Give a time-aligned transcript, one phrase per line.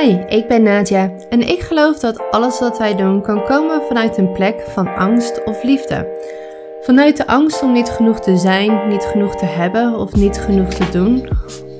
[0.00, 4.16] Hi, ik ben Nadia en ik geloof dat alles wat wij doen kan komen vanuit
[4.16, 6.06] een plek van angst of liefde.
[6.80, 10.68] Vanuit de angst om niet genoeg te zijn, niet genoeg te hebben of niet genoeg
[10.68, 11.28] te doen.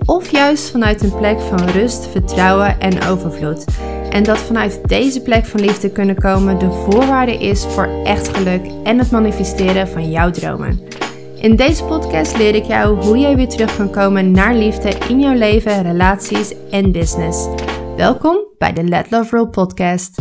[0.05, 3.65] Of juist vanuit een plek van rust, vertrouwen en overvloed.
[4.11, 8.63] En dat vanuit deze plek van liefde kunnen komen de voorwaarde is voor echt geluk
[8.85, 10.81] en het manifesteren van jouw dromen.
[11.37, 15.21] In deze podcast leer ik jou hoe jij weer terug kan komen naar liefde in
[15.21, 17.49] jouw leven, relaties en business.
[18.03, 20.21] Welkom bij de Let Love Roll podcast.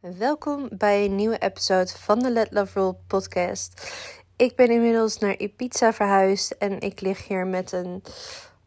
[0.00, 3.94] Welkom bij een nieuwe episode van de Let Love Roll podcast.
[4.36, 8.02] Ik ben inmiddels naar Ibiza verhuisd en ik lig hier met een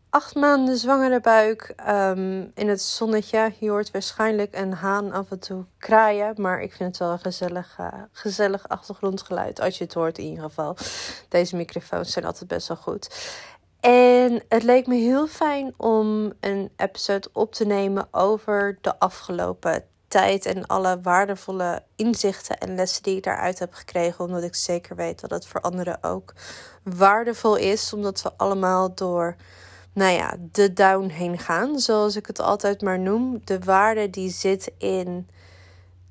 [0.10, 3.54] acht maanden zwangere buik um, in het zonnetje.
[3.60, 6.34] Je hoort waarschijnlijk een haan af en toe kraaien.
[6.38, 9.60] Maar ik vind het wel een gezellig, uh, gezellig achtergrondgeluid.
[9.60, 10.78] Als je het hoort in ieder geval.
[11.30, 13.36] Deze microfoons zijn altijd best wel goed.
[13.80, 19.84] En het leek me heel fijn om een episode op te nemen over de afgelopen
[20.08, 24.26] tijd en alle waardevolle inzichten en lessen die ik daaruit heb gekregen.
[24.26, 26.34] Omdat ik zeker weet dat het voor anderen ook
[26.84, 27.94] waardevol is.
[27.94, 29.36] Omdat we allemaal door
[29.98, 33.42] nou ja, de down heen gaan, zoals ik het altijd maar noem.
[33.44, 35.30] De waarde die zit in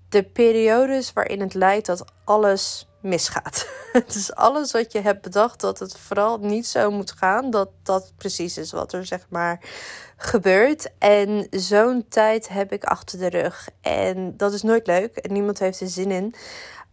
[0.09, 3.69] de periodes waarin het lijkt dat alles misgaat.
[4.07, 8.13] Is alles wat je hebt bedacht dat het vooral niet zo moet gaan, dat dat
[8.17, 9.61] precies is wat er zeg maar
[10.17, 10.91] gebeurt.
[10.99, 13.69] En zo'n tijd heb ik achter de rug.
[13.81, 16.35] En dat is nooit leuk en niemand heeft er zin in.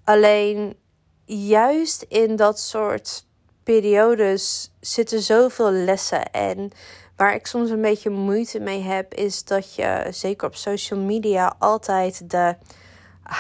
[0.03, 0.78] Alleen
[1.25, 3.25] juist in dat soort
[3.64, 6.31] periodes zitten zoveel lessen.
[6.31, 6.72] En
[7.16, 11.56] waar ik soms een beetje moeite mee heb, is dat je zeker op social media
[11.59, 12.56] altijd de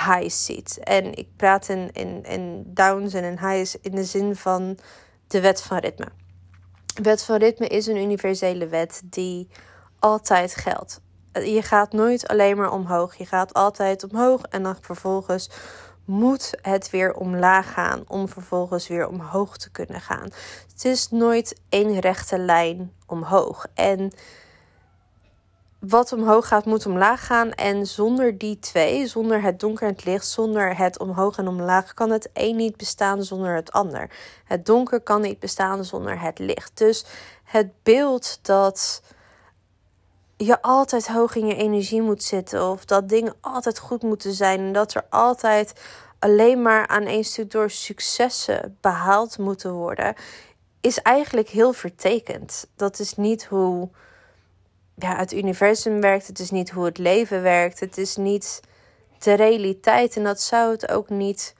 [0.05, 0.79] highs ziet.
[0.79, 4.77] En ik praat in, in, in downs en in highs in de zin van
[5.27, 6.07] de wet van ritme.
[6.95, 9.47] De wet van ritme is een universele wet die
[9.99, 11.01] altijd geldt.
[11.33, 13.15] Je gaat nooit alleen maar omhoog.
[13.15, 15.49] Je gaat altijd omhoog en dan vervolgens
[16.05, 20.29] moet het weer omlaag gaan om vervolgens weer omhoog te kunnen gaan.
[20.71, 23.65] Het is nooit één rechte lijn omhoog.
[23.73, 24.11] En
[25.79, 27.51] wat omhoog gaat, moet omlaag gaan.
[27.51, 31.93] En zonder die twee, zonder het donker en het licht, zonder het omhoog en omlaag,
[31.93, 34.09] kan het een niet bestaan zonder het ander.
[34.45, 36.77] Het donker kan niet bestaan zonder het licht.
[36.77, 37.05] Dus
[37.43, 39.01] het beeld dat
[40.45, 42.69] je altijd hoog in je energie moet zitten.
[42.69, 44.59] Of dat dingen altijd goed moeten zijn.
[44.59, 45.73] En dat er altijd
[46.19, 50.15] alleen maar aan één stuk door successen behaald moeten worden.
[50.81, 52.67] Is eigenlijk heel vertekend.
[52.75, 53.89] Dat is niet hoe
[54.95, 56.27] ja, het universum werkt.
[56.27, 57.79] Het is niet hoe het leven werkt.
[57.79, 58.59] Het is niet
[59.19, 60.15] de realiteit.
[60.15, 61.55] En dat zou het ook niet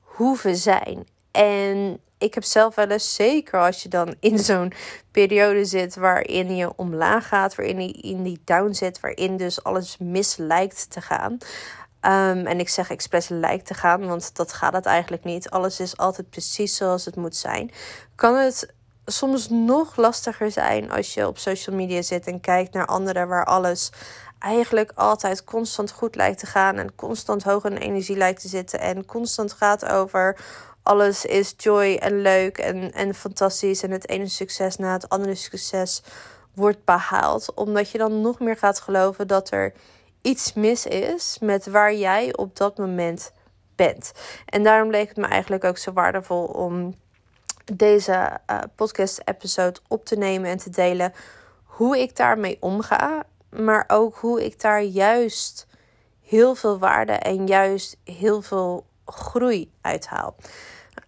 [0.00, 1.06] hoeven zijn.
[1.30, 4.72] En ik heb zelf wel eens, zeker als je dan in zo'n
[5.10, 9.96] periode zit waarin je omlaag gaat, waarin je in die down zit, waarin dus alles
[9.98, 11.32] mis lijkt te gaan.
[12.02, 15.50] Um, en ik zeg expres lijkt te gaan, want dat gaat het eigenlijk niet.
[15.50, 17.70] Alles is altijd precies zoals het moet zijn.
[18.14, 22.86] Kan het soms nog lastiger zijn als je op social media zit en kijkt naar
[22.86, 23.90] anderen waar alles
[24.38, 28.80] eigenlijk altijd constant goed lijkt te gaan en constant hoog in energie lijkt te zitten
[28.80, 30.36] en constant gaat over
[30.90, 33.82] alles is joy en leuk en, en fantastisch.
[33.82, 36.02] En het ene succes na het andere succes
[36.54, 37.54] wordt behaald.
[37.54, 39.72] Omdat je dan nog meer gaat geloven dat er
[40.22, 43.32] iets mis is met waar jij op dat moment
[43.76, 44.12] bent.
[44.46, 46.94] En daarom leek het me eigenlijk ook zo waardevol om
[47.72, 51.12] deze uh, podcast-episode op te nemen en te delen
[51.64, 53.22] hoe ik daarmee omga.
[53.50, 55.66] Maar ook hoe ik daar juist
[56.20, 60.36] heel veel waarde en juist heel veel groei uithaal.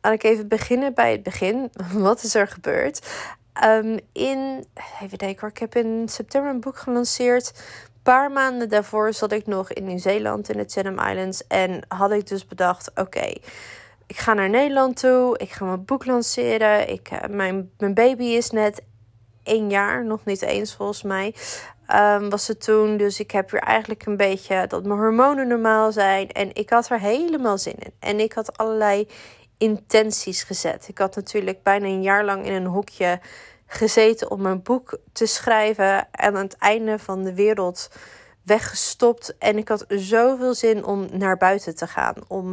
[0.03, 1.71] Laat ik even beginnen bij het begin.
[1.93, 3.11] Wat is er gebeurd?
[3.65, 4.67] Um, in,
[5.03, 7.53] even denken ik heb in september een boek gelanceerd.
[7.85, 11.47] Een paar maanden daarvoor zat ik nog in Nieuw-Zeeland, in de Chatham Islands.
[11.47, 13.33] En had ik dus bedacht, oké,
[14.07, 15.39] ik ga naar Nederland toe.
[15.39, 16.89] Ik ga mijn boek lanceren.
[16.89, 18.83] Ik, uh, mijn, mijn baby is net
[19.43, 21.35] één jaar, nog niet eens volgens mij.
[21.95, 22.97] Um, was het toen.
[22.97, 26.29] Dus ik heb weer eigenlijk een beetje dat mijn hormonen normaal zijn.
[26.29, 27.93] En ik had er helemaal zin in.
[27.99, 29.09] En ik had allerlei
[29.63, 30.89] intenties gezet.
[30.89, 33.21] Ik had natuurlijk bijna een jaar lang in een hokje
[33.67, 36.09] gezeten om mijn boek te schrijven.
[36.11, 37.91] En aan het einde van de wereld
[38.45, 39.39] weggestopt.
[39.39, 42.15] En ik had zoveel zin om naar buiten te gaan.
[42.29, 42.49] Om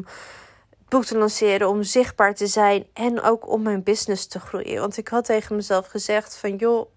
[0.70, 2.88] het boek te lanceren, om zichtbaar te zijn.
[2.94, 4.80] En ook om mijn business te groeien.
[4.80, 6.90] Want ik had tegen mezelf gezegd van joh,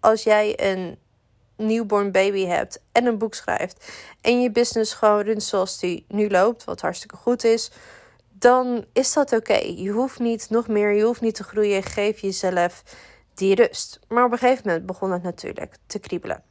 [0.00, 0.98] als jij een
[1.56, 3.90] newborn baby hebt en een boek schrijft.
[4.20, 7.70] En je business gewoon runt zoals die nu loopt, wat hartstikke goed is
[8.40, 9.58] dan is dat oké.
[9.76, 11.82] Je hoeft niet nog meer, je hoeft niet te groeien.
[11.82, 12.82] Geef jezelf
[13.34, 14.00] die rust.
[14.08, 16.42] Maar op een gegeven moment begon het natuurlijk te kriebelen.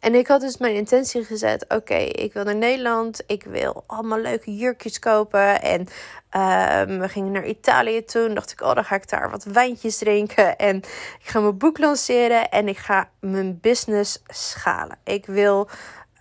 [0.00, 3.22] En ik had dus mijn intentie gezet: oké, ik wil naar Nederland.
[3.26, 5.62] Ik wil allemaal leuke jurkjes kopen.
[5.62, 8.34] En um, we gingen naar Italië toen.
[8.34, 10.56] Dacht ik: oh, dan ga ik daar wat wijntjes drinken.
[10.56, 12.50] En ik ga mijn boek lanceren.
[12.50, 14.98] En ik ga mijn business schalen.
[15.04, 15.68] Ik wil.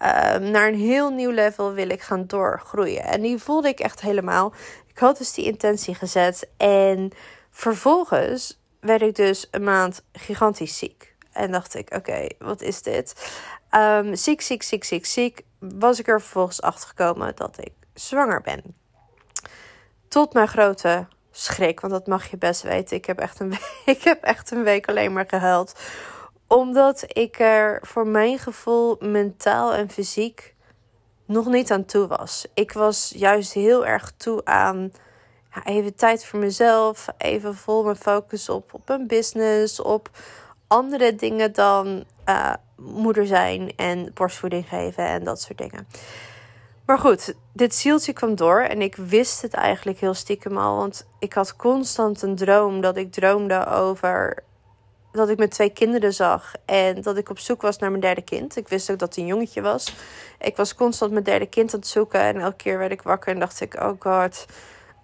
[0.01, 3.03] Um, naar een heel nieuw level wil ik gaan doorgroeien.
[3.03, 4.53] En die voelde ik echt helemaal.
[4.87, 6.49] Ik had dus die intentie gezet.
[6.57, 7.11] En
[7.51, 11.15] vervolgens werd ik dus een maand gigantisch ziek.
[11.31, 13.31] En dacht ik, oké, wat is dit?
[13.71, 15.41] Um, ziek, ziek, ziek, ziek, ziek.
[15.59, 18.63] Was ik er vervolgens achter gekomen dat ik zwanger ben.
[20.07, 22.97] Tot mijn grote schrik, want dat mag je best weten.
[22.97, 25.79] Ik heb echt een week, ik heb echt een week alleen maar gehuild.
[26.47, 30.55] Omdat ik er voor mijn gevoel mentaal en fysiek
[31.25, 32.45] nog niet aan toe was.
[32.53, 34.91] Ik was juist heel erg toe aan
[35.53, 37.07] ja, even tijd voor mezelf.
[37.17, 40.09] Even vol mijn focus op, op een business, op
[40.67, 45.87] andere dingen dan uh, moeder zijn en borstvoeding geven en dat soort dingen.
[46.85, 50.77] Maar goed, dit zieltje kwam door en ik wist het eigenlijk heel stiekem al.
[50.77, 54.43] Want ik had constant een droom dat ik droomde over
[55.15, 58.21] dat ik met twee kinderen zag en dat ik op zoek was naar mijn derde
[58.21, 58.55] kind.
[58.55, 59.95] Ik wist ook dat het een jongetje was.
[60.39, 63.33] Ik was constant mijn derde kind aan het zoeken en elke keer werd ik wakker
[63.33, 64.45] en dacht ik: oh god,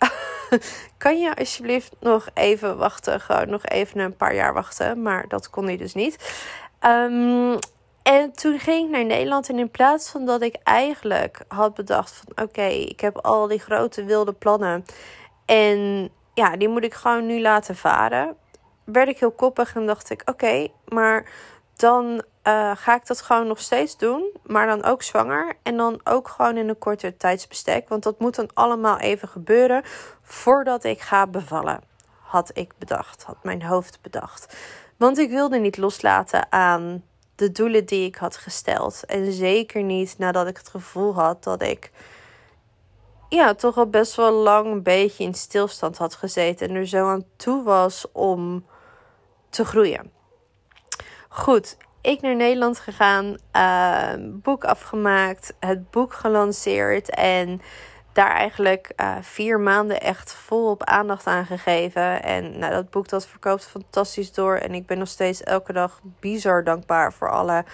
[0.98, 3.22] kan je alsjeblieft nog even wachten?
[3.22, 5.02] Gewoon nog even een paar jaar wachten.
[5.02, 6.44] Maar dat kon hij dus niet.
[6.86, 7.60] Um,
[8.04, 9.50] en toen ging ik naar Nederland.
[9.50, 12.46] En in plaats van dat ik eigenlijk had bedacht van...
[12.46, 14.86] Oké, ik heb al die grote wilde plannen.
[15.46, 18.36] En ja, die moet ik gewoon nu laten varen.
[18.84, 20.22] Werd ik heel koppig en dacht ik...
[20.26, 21.26] Oké, maar
[21.76, 24.30] dan uh, ga ik dat gewoon nog steeds doen.
[24.44, 25.54] Maar dan ook zwanger.
[25.64, 27.90] En dan ook gewoon in een korter tijdsbestek.
[27.90, 29.84] Want dat moet dan allemaal even gebeuren
[30.22, 31.82] voordat ik ga bevallen.
[32.22, 34.56] Had ik bedacht, had mijn hoofd bedacht.
[34.98, 37.04] Want ik wilde niet loslaten aan
[37.36, 39.06] de doelen die ik had gesteld.
[39.06, 41.92] En zeker niet nadat ik het gevoel had dat ik
[43.30, 46.70] ja, toch al best wel lang een beetje in stilstand had gezeten.
[46.70, 48.66] En er zo aan toe was om
[49.52, 50.12] te groeien.
[51.30, 57.62] Goed, ik naar Nederland gegaan, uh, boek afgemaakt, het boek gelanceerd en
[58.14, 62.24] daar eigenlijk uh, vier maanden echt volop aandacht aan gegeven.
[62.24, 66.00] En nou, dat boek dat verkoopt fantastisch door en ik ben nog steeds elke dag
[66.20, 67.66] bizar dankbaar voor alle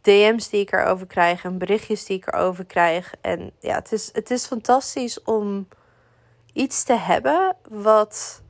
[0.00, 3.14] DM's die ik erover krijg en berichtjes die ik erover krijg.
[3.20, 5.68] En ja, het is, het is fantastisch om
[6.52, 8.42] iets te hebben wat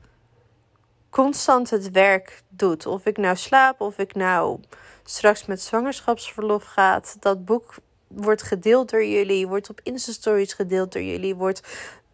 [1.15, 2.85] constant het werk doet.
[2.85, 4.59] Of ik nou slaap, of ik nou
[5.03, 7.15] straks met zwangerschapsverlof gaat.
[7.19, 7.75] Dat boek
[8.07, 11.61] wordt gedeeld door jullie, wordt op Insta-stories gedeeld door jullie, wordt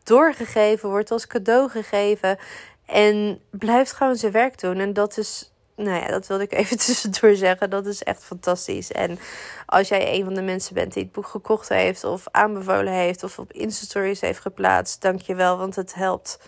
[0.03, 2.37] doorgegeven, wordt als cadeau gegeven.
[2.85, 4.77] En blijft gewoon zijn werk doen.
[4.77, 7.69] En dat is, nou ja, dat wilde ik even tussendoor zeggen.
[7.69, 8.91] Dat is echt fantastisch.
[8.91, 9.19] En
[9.65, 13.23] als jij een van de mensen bent die het boek gekocht heeft, of aanbevolen heeft,
[13.23, 16.39] of op Insta-stories heeft geplaatst, dank je wel, want het helpt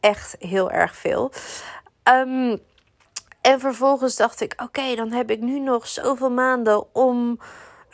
[0.00, 1.32] echt heel erg veel.
[2.08, 2.58] Um,
[3.40, 7.40] en vervolgens dacht ik: oké, dan heb ik nu nog zoveel maanden om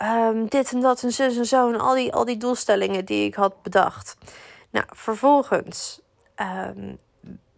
[0.02, 1.68] um, dit en dat en zus en zo.
[1.68, 4.16] En al die, al die doelstellingen die ik had bedacht.
[4.70, 6.00] Nou, vervolgens
[6.76, 6.98] um,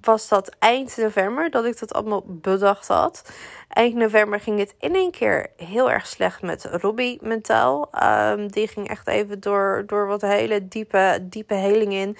[0.01, 3.23] was dat eind november dat ik dat allemaal bedacht had.
[3.69, 7.91] Eind november ging het in één keer heel erg slecht met Robbie mentaal.
[8.47, 12.17] Die ging echt even door, door wat hele diepe, diepe heling in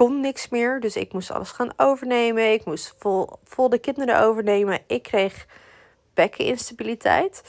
[0.00, 0.80] kon niks meer.
[0.80, 2.52] Dus ik moest alles gaan overnemen.
[2.52, 2.94] Ik moest
[3.44, 4.78] vol, de kinderen overnemen.
[4.86, 5.46] Ik kreeg
[6.14, 7.42] bekkeninstabiliteit.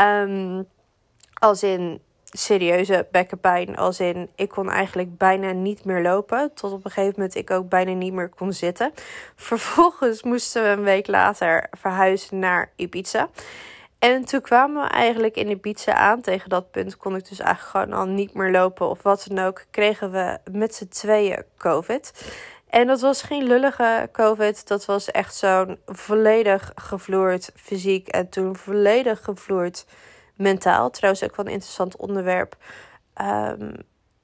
[0.00, 0.66] Um,
[1.34, 3.76] als in serieuze bekkenpijn.
[3.76, 6.54] Als in ik kon eigenlijk bijna niet meer lopen.
[6.54, 8.92] Tot op een gegeven moment ik ook bijna niet meer kon zitten.
[9.36, 13.28] Vervolgens moesten we een week later verhuizen naar Ibiza.
[14.04, 16.20] En toen kwamen we eigenlijk in de Ibiza aan.
[16.20, 19.44] Tegen dat punt kon ik dus eigenlijk gewoon al niet meer lopen of wat dan
[19.44, 19.64] ook.
[19.70, 22.32] Kregen we met z'n tweeën COVID.
[22.68, 24.68] En dat was geen lullige COVID.
[24.68, 28.08] Dat was echt zo'n volledig gevloerd fysiek.
[28.08, 29.86] En toen volledig gevloerd
[30.34, 30.90] mentaal.
[30.90, 32.56] Trouwens ook wel een interessant onderwerp.
[33.22, 33.72] Um,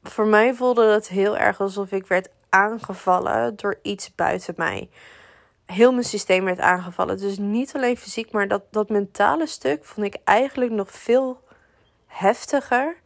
[0.02, 4.88] voor mij voelde het heel erg alsof ik werd aangevallen door iets buiten mij
[5.70, 7.18] heel mijn systeem werd aangevallen.
[7.18, 11.40] Dus niet alleen fysiek, maar dat, dat mentale stuk vond ik eigenlijk nog veel
[12.06, 12.96] heftiger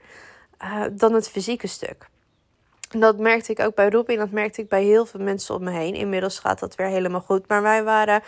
[0.63, 2.09] uh, dan het fysieke stuk.
[2.91, 5.65] En dat merkte ik ook bij Robin, dat merkte ik bij heel veel mensen om
[5.65, 5.95] me heen.
[5.95, 7.49] Inmiddels gaat dat weer helemaal goed.
[7.49, 8.23] Maar wij waren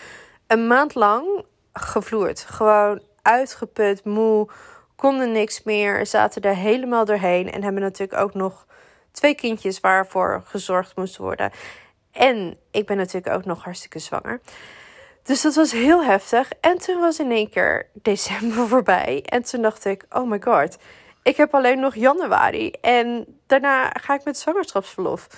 [0.46, 2.40] een maand lang gevloerd.
[2.40, 4.48] Gewoon uitgeput, moe,
[4.96, 7.52] konden niks meer, zaten er helemaal doorheen.
[7.52, 8.66] En hebben natuurlijk ook nog
[9.12, 11.50] twee kindjes waarvoor gezorgd moest worden.
[12.16, 14.40] En ik ben natuurlijk ook nog hartstikke zwanger.
[15.22, 16.50] Dus dat was heel heftig.
[16.60, 19.22] En toen was in één keer december voorbij.
[19.26, 20.78] En toen dacht ik, oh my god,
[21.22, 22.70] ik heb alleen nog januari.
[22.70, 25.28] En daarna ga ik met zwangerschapsverlof.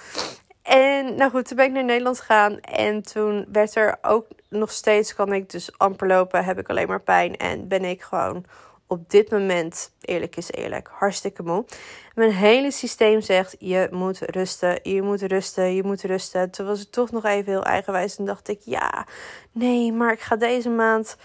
[0.62, 2.60] En nou goed, toen ben ik naar Nederland gegaan.
[2.60, 6.88] En toen werd er ook nog steeds, kan ik dus amper lopen, heb ik alleen
[6.88, 7.36] maar pijn.
[7.36, 8.44] En ben ik gewoon
[8.88, 11.64] op dit moment, eerlijk is eerlijk, hartstikke moe.
[12.14, 16.50] Mijn hele systeem zegt, je moet rusten, je moet rusten, je moet rusten.
[16.50, 19.06] Toen was ik toch nog even heel eigenwijs en dacht ik, ja,
[19.52, 21.16] nee, maar ik ga deze maand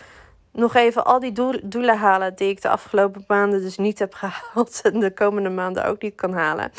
[0.52, 1.32] nog even al die
[1.64, 4.82] doelen halen die ik de afgelopen maanden dus niet heb gehaald.
[4.84, 6.72] En de komende maanden ook niet kan halen.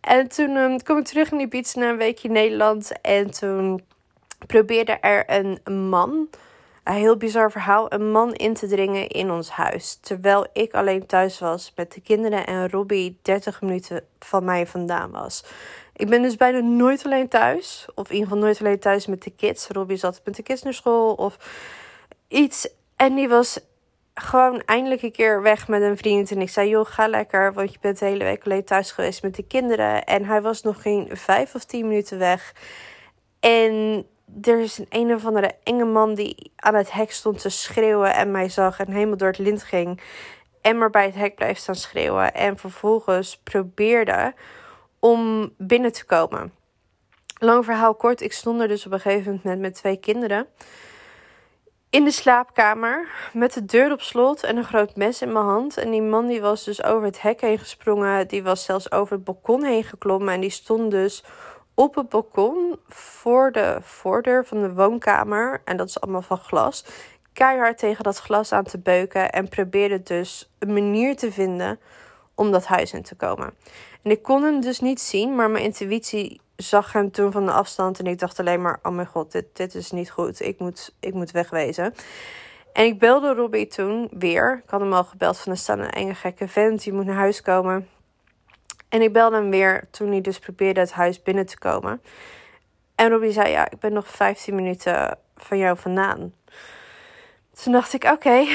[0.00, 3.00] En toen um, kwam ik terug in Ibiza na een weekje Nederland.
[3.00, 3.82] En toen
[4.46, 6.28] probeerde er een man,
[6.84, 9.98] een heel bizar verhaal, een man in te dringen in ons huis.
[10.00, 15.10] Terwijl ik alleen thuis was met de kinderen en Robbie 30 minuten van mij vandaan
[15.10, 15.44] was.
[15.96, 17.88] Ik ben dus bijna nooit alleen thuis.
[17.94, 19.68] Of in ieder geval nooit alleen thuis met de kids.
[19.68, 21.36] Robbie zat met de kids naar school of
[22.28, 22.68] iets.
[22.96, 23.60] En die was
[24.14, 26.30] gewoon eindelijk een keer weg met een vriend.
[26.30, 29.22] En ik zei, joh, ga lekker, want je bent de hele week alleen thuis geweest
[29.22, 30.04] met de kinderen.
[30.04, 32.54] En hij was nog geen vijf of tien minuten weg.
[33.40, 34.06] En
[34.42, 38.14] er is een een of andere enge man die aan het hek stond te schreeuwen
[38.14, 40.00] en mij zag en helemaal door het lint ging.
[40.60, 42.34] En maar bij het hek bleef staan schreeuwen.
[42.34, 44.34] En vervolgens probeerde
[44.98, 46.52] om binnen te komen.
[47.38, 50.46] Lang verhaal kort, ik stond er dus op een gegeven moment met twee kinderen
[51.90, 55.76] in de slaapkamer met de deur op slot en een groot mes in mijn hand.
[55.76, 58.28] En die man die was dus over het hek heen gesprongen.
[58.28, 60.34] Die was zelfs over het balkon heen geklommen.
[60.34, 61.24] En die stond dus
[61.74, 65.62] op het balkon voor de voordeur van de woonkamer.
[65.64, 66.84] En dat is allemaal van glas.
[67.32, 69.32] Keihard tegen dat glas aan te beuken.
[69.32, 71.78] En probeerde dus een manier te vinden
[72.34, 73.54] om dat huis in te komen.
[74.02, 77.52] En ik kon hem dus niet zien, maar mijn intuïtie zag hem toen van de
[77.52, 80.40] afstand en ik dacht alleen maar: oh mijn god, dit, dit is niet goed.
[80.40, 81.94] Ik moet, ik moet wegwezen.
[82.72, 84.62] En ik belde Robbie toen weer.
[84.64, 87.14] Ik had hem al gebeld van er staat een enge gekke vent, die moet naar
[87.14, 87.88] huis komen.
[88.90, 92.02] En ik belde hem weer toen hij dus probeerde het huis binnen te komen.
[92.94, 96.34] En Robbie zei: Ja, ik ben nog 15 minuten van jou vandaan.
[97.62, 98.46] Toen dacht ik: Oké.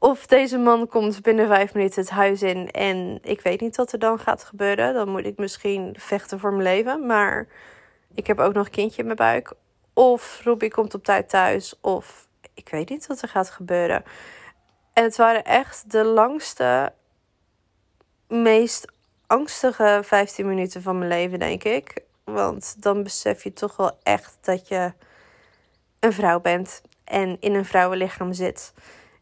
[0.00, 3.92] Of deze man komt binnen vijf minuten het huis in en ik weet niet wat
[3.92, 4.94] er dan gaat gebeuren.
[4.94, 7.06] Dan moet ik misschien vechten voor mijn leven.
[7.06, 7.46] Maar
[8.14, 9.52] ik heb ook nog een kindje in mijn buik.
[9.94, 11.74] Of Robbie komt op tijd thuis.
[11.80, 14.04] Of ik weet niet wat er gaat gebeuren.
[14.92, 16.92] En het waren echt de langste,
[18.28, 18.92] meest
[19.28, 22.02] angstige 15 minuten van mijn leven, denk ik.
[22.24, 24.92] Want dan besef je toch wel echt dat je
[26.00, 28.72] een vrouw bent en in een vrouwenlichaam zit.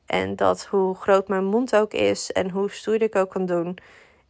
[0.06, 3.78] En dat hoe groot mijn mond ook is en hoe stoer ik ook kan doen,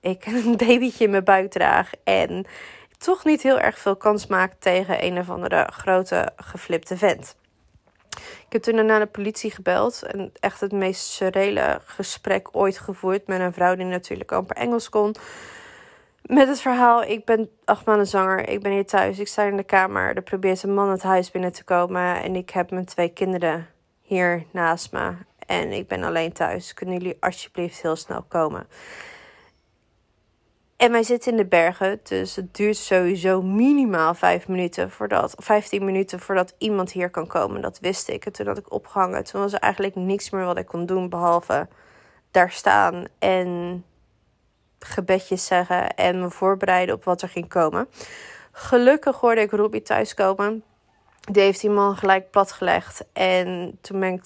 [0.00, 1.90] ik een babytje in mijn buik draag.
[2.04, 2.46] En
[2.98, 7.36] toch niet heel erg veel kans maak tegen een of andere grote geflipte vent.
[8.16, 13.26] Ik heb toen naar de politie gebeld en echt het meest surreële gesprek ooit gevoerd
[13.26, 15.14] met een vrouw die natuurlijk amper Engels kon.
[16.26, 19.56] Met het verhaal, ik ben acht maanden zanger, ik ben hier thuis, ik sta in
[19.56, 20.16] de kamer.
[20.16, 23.66] Er probeert een man het huis binnen te komen en ik heb mijn twee kinderen
[24.02, 25.12] hier naast me.
[25.38, 26.74] En ik ben alleen thuis.
[26.74, 28.66] Kunnen jullie alsjeblieft heel snel komen?
[30.76, 35.84] En wij zitten in de bergen, dus het duurt sowieso minimaal 5 minuten voordat, 15
[35.84, 37.60] minuten voordat iemand hier kan komen.
[37.60, 38.26] Dat wist ik.
[38.26, 39.24] En toen had ik opgehangen.
[39.24, 41.68] Toen was er eigenlijk niks meer wat ik kon doen behalve
[42.30, 43.84] daar staan en
[44.86, 47.88] gebedjes zeggen en me voorbereiden op wat er ging komen.
[48.52, 50.64] Gelukkig hoorde ik Ruby thuiskomen.
[51.20, 53.04] Die heeft die man gelijk platgelegd.
[53.12, 54.22] En toen ben ik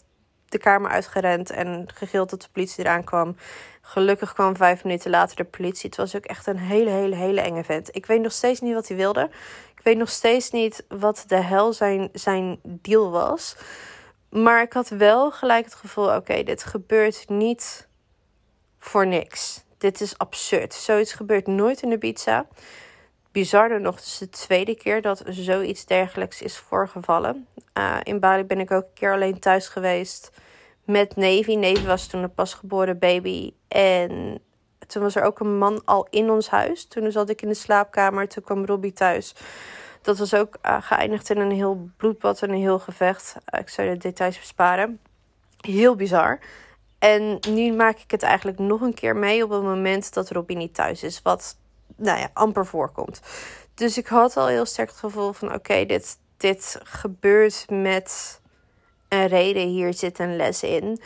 [0.48, 3.36] de kamer uitgerend en gegild dat de politie eraan kwam.
[3.80, 5.88] Gelukkig kwam vijf minuten later de politie.
[5.88, 7.96] Het was ook echt een hele, hele, hele enge vent.
[7.96, 9.30] Ik weet nog steeds niet wat hij wilde.
[9.76, 13.56] Ik weet nog steeds niet wat de hel zijn, zijn deal was.
[14.30, 17.88] Maar ik had wel gelijk het gevoel: oké, dit gebeurt niet
[18.78, 19.64] voor niks.
[19.80, 20.74] Dit is absurd.
[20.74, 22.46] Zoiets gebeurt nooit in pizza.
[23.32, 27.46] Bizarder nog, het is de tweede keer dat zoiets dergelijks is voorgevallen.
[27.78, 30.30] Uh, in Bali ben ik ook een keer alleen thuis geweest
[30.84, 31.54] met Navy.
[31.54, 33.52] Navy was toen een pasgeboren baby.
[33.68, 34.40] En
[34.86, 36.86] toen was er ook een man al in ons huis.
[36.86, 38.28] Toen zat ik in de slaapkamer.
[38.28, 39.34] Toen kwam Robbie thuis.
[40.02, 43.36] Dat was ook uh, geëindigd in een heel bloedbad en een heel gevecht.
[43.54, 45.00] Uh, ik zou de details besparen.
[45.60, 46.38] Heel bizar.
[47.00, 50.56] En nu maak ik het eigenlijk nog een keer mee op het moment dat Robbie
[50.56, 51.22] niet thuis is.
[51.22, 51.56] Wat
[51.96, 53.20] nou ja, amper voorkomt.
[53.74, 58.40] Dus ik had al heel sterk het gevoel van oké, dit, dit gebeurt met
[59.08, 59.68] een reden.
[59.68, 61.00] Hier zit een les in.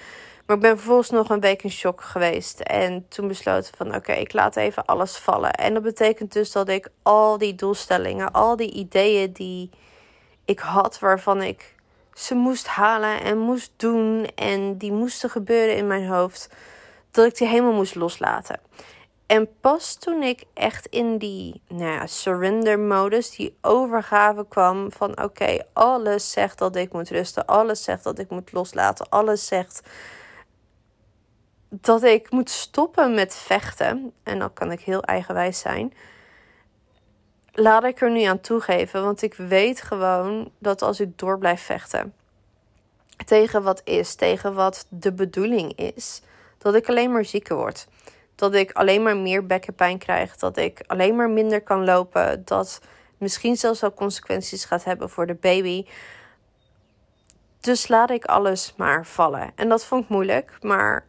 [0.46, 2.60] Maar ik ben vervolgens nog een week in shock geweest.
[2.60, 5.52] En toen besloten van oké, ik laat even alles vallen.
[5.52, 9.70] En dat betekent dus dat ik al die doelstellingen, al die ideeën die
[10.44, 11.73] ik had, waarvan ik
[12.14, 16.48] ze moest halen en moest doen en die moesten gebeuren in mijn hoofd,
[17.10, 18.60] dat ik die helemaal moest loslaten.
[19.26, 25.22] En pas toen ik echt in die nou ja, surrender modus, die overgave kwam van
[25.22, 29.82] oké, alles zegt dat ik moet rusten, alles zegt dat ik moet loslaten, alles zegt
[31.80, 34.12] dat ik moet stoppen met vechten.
[34.22, 35.92] En dan kan ik heel eigenwijs zijn.
[37.54, 41.62] Laat ik er nu aan toegeven, want ik weet gewoon dat als ik door blijf
[41.62, 42.14] vechten
[43.26, 46.22] tegen wat is, tegen wat de bedoeling is,
[46.58, 47.86] dat ik alleen maar zieker word
[48.34, 50.36] dat ik alleen maar meer bekkenpijn krijg.
[50.36, 52.42] Dat ik alleen maar minder kan lopen.
[52.44, 52.80] Dat
[53.18, 55.86] misschien zelfs ook consequenties gaat hebben voor de baby.
[57.60, 59.52] Dus laat ik alles maar vallen.
[59.54, 60.58] En dat vond ik moeilijk.
[60.60, 61.06] Maar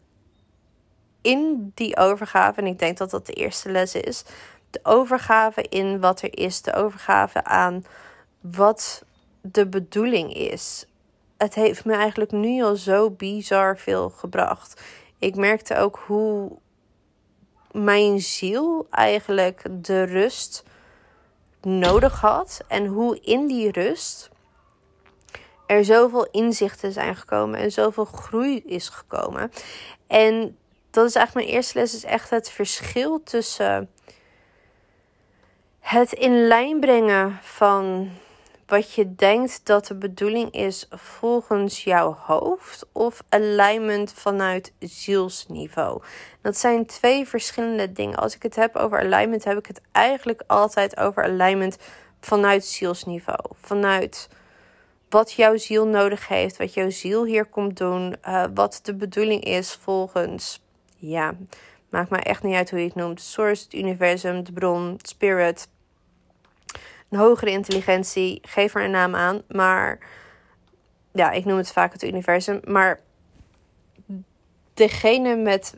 [1.22, 4.24] in die overgave, en ik denk dat dat de eerste les is.
[4.76, 6.62] De overgave in wat er is.
[6.62, 7.86] De overgave aan
[8.42, 9.04] wat
[9.42, 10.86] de bedoeling is.
[11.38, 14.82] Het heeft me eigenlijk nu al zo bizar veel gebracht.
[15.20, 16.52] Ik merkte ook hoe
[17.72, 20.64] mijn ziel eigenlijk de rust
[21.62, 22.62] nodig had.
[22.68, 24.30] En hoe in die rust
[25.66, 29.52] er zoveel inzichten zijn gekomen en zoveel groei is gekomen.
[30.08, 30.58] En
[30.92, 33.90] dat is eigenlijk mijn eerste les, is echt het verschil tussen
[35.86, 38.10] het in lijn brengen van
[38.66, 46.02] wat je denkt dat de bedoeling is volgens jouw hoofd of alignment vanuit zielsniveau.
[46.42, 48.18] Dat zijn twee verschillende dingen.
[48.18, 51.78] Als ik het heb over alignment, heb ik het eigenlijk altijd over alignment
[52.20, 53.40] vanuit zielsniveau.
[53.62, 54.30] Vanuit
[55.10, 59.44] wat jouw ziel nodig heeft, wat jouw ziel hier komt doen, uh, wat de bedoeling
[59.44, 60.64] is volgens,
[60.98, 61.36] ja,
[61.90, 63.22] maakt mij echt niet uit hoe je het noemt.
[63.22, 65.68] Source, het universum, de bron, spirit,
[67.10, 69.42] een hogere intelligentie, geef er een naam aan.
[69.48, 70.00] Maar
[71.12, 72.60] ja, ik noem het vaak het universum.
[72.64, 73.00] Maar
[74.74, 75.76] degene met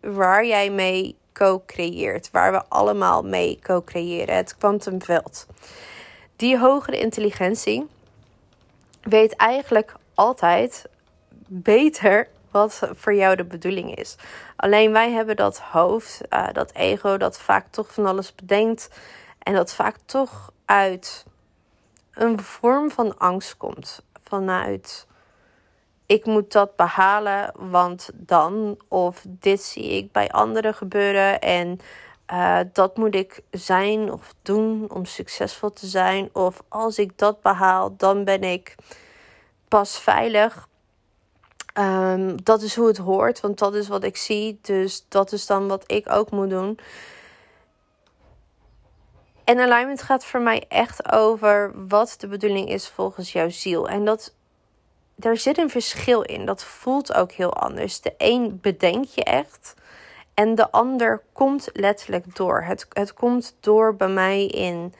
[0.00, 5.46] waar jij mee co-creëert, waar we allemaal mee co-creëren, het kwantumveld.
[6.36, 7.86] Die hogere intelligentie
[9.02, 10.84] weet eigenlijk altijd
[11.46, 14.16] beter wat voor jou de bedoeling is.
[14.56, 18.88] Alleen wij hebben dat hoofd, uh, dat ego, dat vaak toch van alles bedenkt.
[19.46, 21.24] En dat vaak toch uit
[22.12, 24.02] een vorm van angst komt.
[24.24, 25.06] Vanuit
[26.06, 28.78] ik moet dat behalen, want dan.
[28.88, 31.40] Of dit zie ik bij anderen gebeuren.
[31.40, 31.80] En
[32.32, 36.28] uh, dat moet ik zijn of doen om succesvol te zijn.
[36.32, 38.74] Of als ik dat behaal, dan ben ik
[39.68, 40.68] pas veilig.
[41.78, 44.58] Um, dat is hoe het hoort, want dat is wat ik zie.
[44.62, 46.78] Dus dat is dan wat ik ook moet doen.
[49.46, 53.88] En alignment gaat voor mij echt over wat de bedoeling is volgens jouw ziel.
[53.88, 54.34] En dat,
[55.14, 56.46] daar zit een verschil in.
[56.46, 58.00] Dat voelt ook heel anders.
[58.00, 59.74] De een bedenk je echt.
[60.34, 62.62] En de ander komt letterlijk door.
[62.62, 64.94] Het, het komt door bij mij in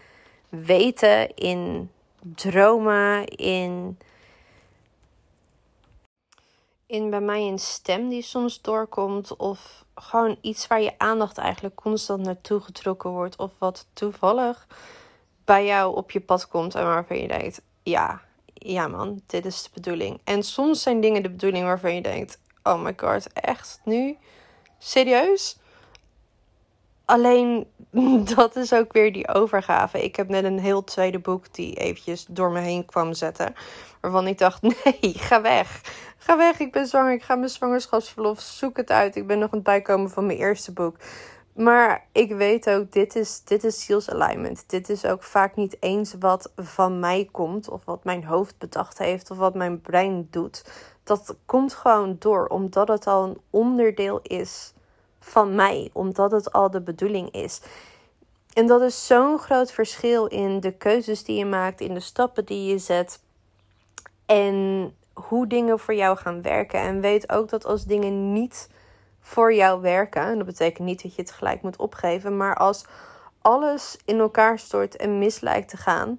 [0.48, 3.98] weten, in dromen, in
[6.86, 9.36] in bij mij een stem die soms doorkomt.
[9.36, 13.36] Of gewoon iets waar je aandacht eigenlijk constant naartoe getrokken wordt.
[13.36, 14.66] Of wat toevallig
[15.44, 19.62] bij jou op je pad komt en waarvan je denkt: ja, ja man, dit is
[19.62, 20.20] de bedoeling.
[20.24, 24.16] En soms zijn dingen de bedoeling waarvan je denkt: oh my god, echt nu?
[24.78, 25.58] Serieus?
[27.04, 27.66] Alleen
[28.36, 30.04] dat is ook weer die overgave.
[30.04, 33.54] Ik heb net een heel tweede boek die eventjes door me heen kwam zetten.
[34.00, 35.80] Waarvan ik dacht: nee, ga weg.
[36.26, 37.12] Ga weg, ik ben zwanger.
[37.12, 38.40] Ik ga mijn zwangerschapsverlof.
[38.40, 39.16] Zoek het uit.
[39.16, 40.96] Ik ben nog aan het bijkomen van mijn eerste boek.
[41.52, 44.64] Maar ik weet ook, dit is, dit is Seals Alignment.
[44.66, 47.68] Dit is ook vaak niet eens wat van mij komt.
[47.68, 49.30] Of wat mijn hoofd bedacht heeft.
[49.30, 50.64] Of wat mijn brein doet.
[51.04, 52.46] Dat komt gewoon door.
[52.46, 54.72] Omdat het al een onderdeel is
[55.20, 55.90] van mij.
[55.92, 57.60] Omdat het al de bedoeling is.
[58.52, 61.80] En dat is zo'n groot verschil in de keuzes die je maakt.
[61.80, 63.20] In de stappen die je zet.
[64.24, 66.80] En hoe dingen voor jou gaan werken.
[66.80, 68.68] En weet ook dat als dingen niet
[69.20, 72.84] voor jou werken, en dat betekent niet dat je het gelijk moet opgeven, maar als
[73.40, 76.18] alles in elkaar stort en mis lijkt te gaan,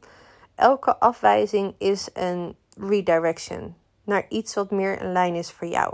[0.56, 5.94] elke afwijzing is een redirection naar iets wat meer een lijn is voor jou.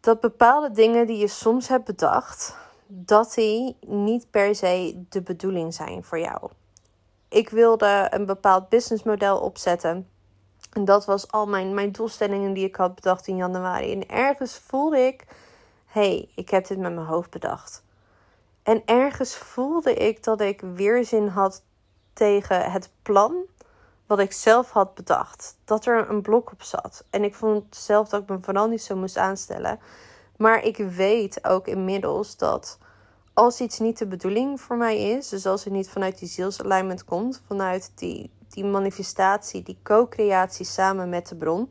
[0.00, 5.74] Dat bepaalde dingen die je soms hebt bedacht, dat die niet per se de bedoeling
[5.74, 6.50] zijn voor jou.
[7.28, 10.08] Ik wilde een bepaald businessmodel opzetten
[10.74, 13.92] en dat was al mijn, mijn doelstellingen die ik had bedacht in januari.
[13.92, 15.26] En ergens voelde ik,
[15.86, 17.82] hey, ik heb dit met mijn hoofd bedacht.
[18.62, 21.62] En ergens voelde ik dat ik weerzin had
[22.12, 23.34] tegen het plan
[24.06, 27.04] wat ik zelf had bedacht, dat er een blok op zat.
[27.10, 29.78] En ik vond zelf dat ik me vooral niet zo moest aanstellen.
[30.36, 32.78] Maar ik weet ook inmiddels dat
[33.34, 37.04] als iets niet de bedoeling voor mij is, dus als het niet vanuit die zielsalignment
[37.04, 41.70] komt, vanuit die, die manifestatie, die co-creatie samen met de bron,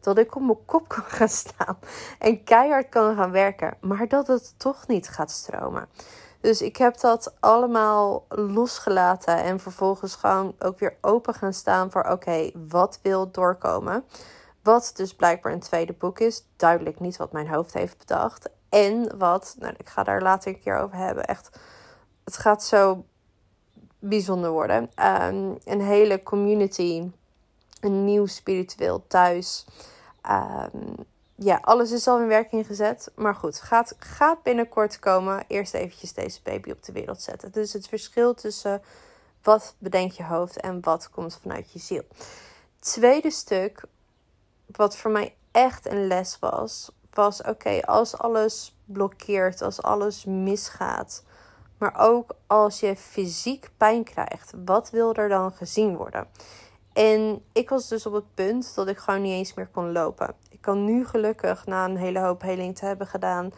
[0.00, 1.78] dat ik op mijn kop kan gaan staan
[2.18, 5.88] en keihard kan gaan werken, maar dat het toch niet gaat stromen.
[6.40, 12.04] Dus ik heb dat allemaal losgelaten en vervolgens gewoon ook weer open gaan staan voor
[12.04, 14.04] oké, wat wil doorkomen?
[14.62, 16.46] Wat dus blijkbaar een tweede boek is.
[16.56, 18.50] Duidelijk niet wat mijn hoofd heeft bedacht.
[18.68, 21.24] En wat, nou, ik ga daar later een keer over hebben.
[21.24, 21.58] Echt,
[22.24, 23.04] het gaat zo
[24.08, 24.90] bijzonder worden.
[24.94, 27.10] Ehm, een hele community,
[27.80, 29.64] een nieuw spiritueel thuis.
[30.30, 30.94] Um,
[31.34, 33.10] ja, alles is al in werking gezet.
[33.14, 35.44] Maar goed, gaat, gaat binnenkort komen.
[35.48, 37.52] Eerst eventjes deze baby op de wereld zetten.
[37.52, 38.82] Dus het verschil tussen
[39.42, 42.02] wat bedenkt je hoofd en wat komt vanuit je ziel.
[42.78, 43.84] Tweede stuk,
[44.66, 51.22] wat voor mij echt een les was, was oké, als alles blokkeert, als alles misgaat,
[51.78, 56.26] maar ook als je fysiek pijn krijgt, wat wil er dan gezien worden?
[56.92, 60.34] En ik was dus op het punt dat ik gewoon niet eens meer kon lopen.
[60.50, 63.52] Ik kan nu gelukkig, na een hele hoop heling te hebben gedaan,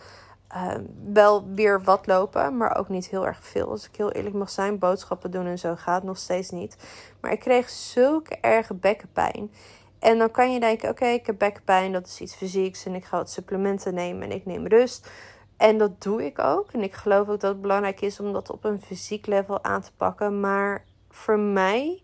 [0.48, 3.68] ehm, wel weer wat lopen, maar ook niet heel erg veel.
[3.68, 6.76] Als ik heel eerlijk mag zijn, boodschappen doen en zo gaat nog steeds niet.
[7.20, 9.50] Maar ik kreeg zulke erge bekkenpijn.
[9.98, 13.05] En dan kan je denken: oké, ik heb bekkenpijn, dat is iets fysieks en ik
[13.05, 15.11] ga wat supplementen nemen en ik neem rust.
[15.56, 16.72] En dat doe ik ook.
[16.72, 19.80] En ik geloof ook dat het belangrijk is om dat op een fysiek level aan
[19.80, 20.40] te pakken.
[20.40, 22.02] Maar voor mij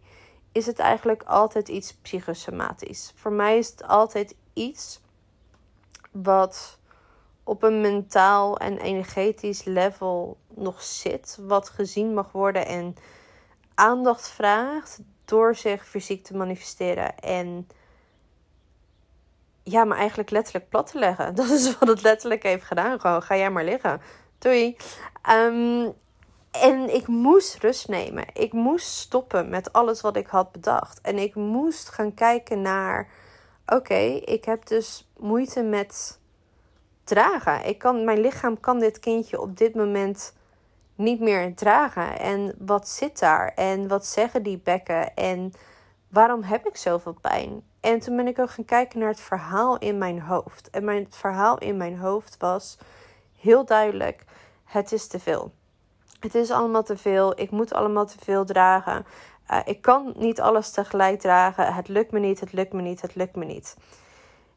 [0.52, 3.12] is het eigenlijk altijd iets psychosomatisch.
[3.14, 5.00] Voor mij is het altijd iets
[6.10, 6.78] wat
[7.44, 12.94] op een mentaal en energetisch level nog zit, wat gezien mag worden en
[13.74, 17.68] aandacht vraagt door zich fysiek te manifesteren en
[19.62, 21.34] ja, maar eigenlijk letterlijk plat te leggen.
[21.36, 23.00] Dat is wat het letterlijk heeft gedaan.
[23.00, 24.00] Gewoon, ga jij maar liggen.
[24.38, 24.76] Doei.
[25.30, 25.94] Um,
[26.50, 28.24] en ik moest rust nemen.
[28.32, 31.00] Ik moest stoppen met alles wat ik had bedacht.
[31.00, 33.08] En ik moest gaan kijken naar:
[33.66, 33.94] oké,
[34.24, 36.18] ik heb dus moeite met
[37.04, 37.66] dragen.
[37.66, 40.34] Ik kan, mijn lichaam kan dit kindje op dit moment
[40.94, 42.18] niet meer dragen.
[42.18, 43.52] En wat zit daar?
[43.54, 45.14] En wat zeggen die bekken?
[45.14, 45.52] En
[46.08, 47.62] waarom heb ik zoveel pijn?
[47.82, 50.70] En toen ben ik ook gaan kijken naar het verhaal in mijn hoofd.
[50.70, 52.78] En mijn het verhaal in mijn hoofd was
[53.38, 54.24] heel duidelijk:
[54.64, 55.52] het is te veel.
[56.20, 57.40] Het is allemaal te veel.
[57.40, 59.06] Ik moet allemaal te veel dragen.
[59.50, 61.74] Uh, ik kan niet alles tegelijk dragen.
[61.74, 63.76] Het lukt me niet, het lukt me niet, het lukt me niet.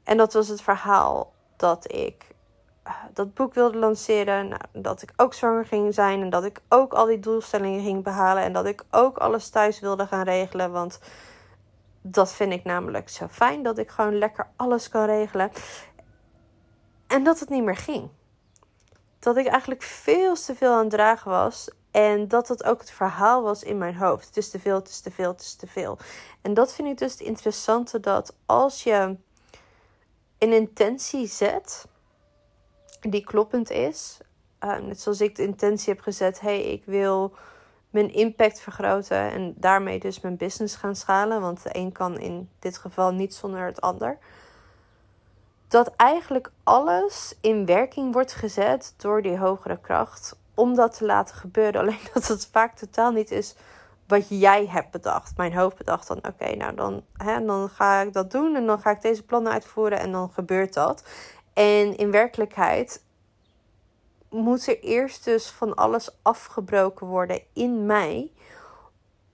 [0.03, 2.25] En dat was het verhaal dat ik
[2.87, 4.47] uh, dat boek wilde lanceren.
[4.47, 6.21] Nou, dat ik ook zwanger ging zijn.
[6.21, 8.43] En dat ik ook al die doelstellingen ging behalen.
[8.43, 10.71] En dat ik ook alles thuis wilde gaan regelen.
[10.71, 10.99] Want
[12.07, 13.63] dat vind ik namelijk zo fijn.
[13.63, 15.51] Dat ik gewoon lekker alles kan regelen.
[17.07, 18.09] En dat het niet meer ging
[19.25, 21.69] dat ik eigenlijk veel te veel aan het dragen was.
[21.91, 24.25] En dat dat ook het verhaal was in mijn hoofd.
[24.27, 25.97] Het is te veel, het is te veel, het is te veel.
[26.41, 29.15] En dat vind ik dus het interessante dat als je
[30.37, 31.87] een intentie zet
[32.99, 34.17] die kloppend is.
[34.59, 36.39] Uh, net zoals ik de intentie heb gezet.
[36.39, 37.35] hey, ik wil
[37.95, 39.31] mijn impact vergroten.
[39.31, 41.41] En daarmee dus mijn business gaan schalen.
[41.41, 44.17] Want de een kan in dit geval niet zonder het ander
[45.67, 51.35] dat eigenlijk alles in werking wordt gezet door die hogere kracht om dat te laten
[51.35, 51.81] gebeuren.
[51.81, 53.55] Alleen dat het vaak totaal niet is
[54.07, 55.37] wat jij hebt bedacht.
[55.37, 58.79] Mijn hoofd bedacht dan, oké, nou dan, hè, dan ga ik dat doen en dan
[58.79, 61.03] ga ik deze plannen uitvoeren en dan gebeurt dat.
[61.53, 63.03] En in werkelijkheid
[64.35, 68.31] moet er eerst dus van alles afgebroken worden in mij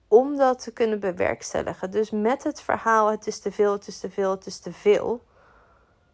[0.08, 1.90] om dat te kunnen bewerkstelligen.
[1.90, 4.72] Dus met het verhaal, het is te veel, het is te veel, het is te
[4.72, 5.22] veel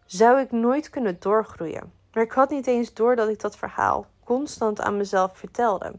[0.09, 1.93] zou ik nooit kunnen doorgroeien.
[2.13, 5.93] Maar ik had niet eens door dat ik dat verhaal constant aan mezelf vertelde.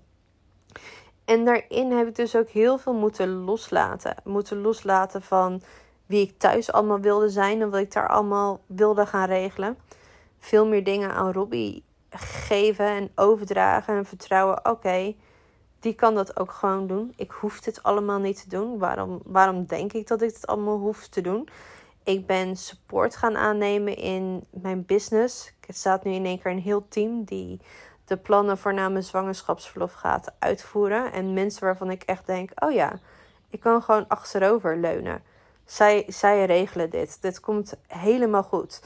[1.25, 4.15] En daarin heb ik dus ook heel veel moeten loslaten.
[4.23, 5.61] Moeten loslaten van
[6.05, 9.77] wie ik thuis allemaal wilde zijn en wat ik daar allemaal wilde gaan regelen.
[10.39, 14.65] Veel meer dingen aan Robbie geven en overdragen en vertrouwen.
[14.65, 15.15] Oké,
[15.79, 17.13] die kan dat ook gewoon doen.
[17.15, 18.77] Ik hoef dit allemaal niet te doen.
[18.77, 21.49] Waarom, waarom denk ik dat ik het allemaal hoef te doen?
[22.03, 25.53] Ik ben support gaan aannemen in mijn business.
[25.67, 27.61] Er staat nu in één keer een heel team die
[28.05, 31.11] de plannen voor na mijn zwangerschapsverlof gaat uitvoeren.
[31.11, 32.99] En mensen waarvan ik echt denk: oh ja,
[33.49, 35.23] ik kan gewoon achterover leunen.
[35.65, 37.21] Zij, zij regelen dit.
[37.21, 38.81] Dit komt helemaal goed.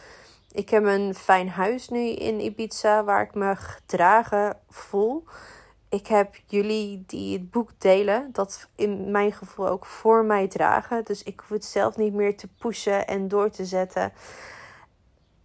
[0.54, 5.24] Ik heb een fijn huis nu in Ibiza waar ik me gedragen voel.
[5.90, 11.04] Ik heb jullie die het boek delen, dat in mijn gevoel ook voor mij dragen.
[11.04, 14.14] Dus ik hoef het zelf niet meer te pushen en door te zetten.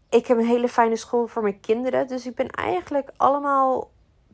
[0.08, 2.06] Ik heb een hele fijne school voor mijn kinderen.
[2.06, 3.90] Dus ik ben eigenlijk allemaal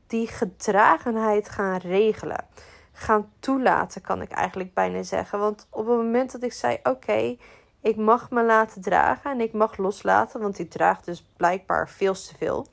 [0.06, 2.46] die gedragenheid gaan regelen.
[2.92, 5.38] Gaan toelaten, kan ik eigenlijk bijna zeggen.
[5.38, 7.37] Want op het moment dat ik zei: Oké,
[7.84, 12.14] ik mag me laten dragen en ik mag loslaten, want ik draag dus blijkbaar veel
[12.14, 12.66] te veel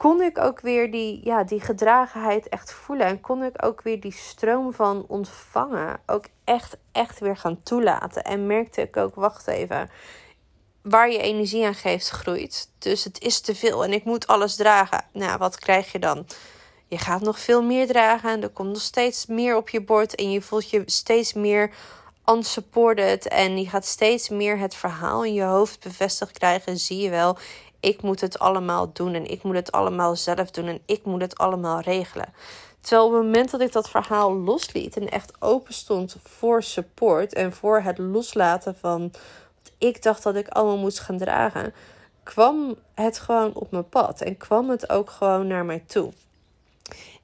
[0.00, 3.06] kon ik ook weer die, ja, die gedragenheid echt voelen.
[3.06, 8.22] En kon ik ook weer die stroom van ontvangen ook echt, echt weer gaan toelaten.
[8.22, 9.90] En merkte ik ook, wacht even,
[10.82, 12.70] waar je energie aan geeft groeit.
[12.78, 15.04] Dus het is te veel en ik moet alles dragen.
[15.12, 16.26] Nou, wat krijg je dan?
[16.86, 20.14] Je gaat nog veel meer dragen en er komt nog steeds meer op je bord.
[20.14, 21.70] En je voelt je steeds meer
[22.26, 23.28] unsupported.
[23.28, 26.78] En je gaat steeds meer het verhaal in je hoofd bevestigd krijgen.
[26.78, 27.36] Zie je wel,
[27.80, 31.20] ik moet het allemaal doen en ik moet het allemaal zelf doen en ik moet
[31.20, 32.32] het allemaal regelen.
[32.80, 37.34] Terwijl op het moment dat ik dat verhaal losliet en echt open stond voor support
[37.34, 39.10] en voor het loslaten van
[39.62, 41.74] wat ik dacht dat ik allemaal moest gaan dragen,
[42.22, 46.12] kwam het gewoon op mijn pad en kwam het ook gewoon naar mij toe.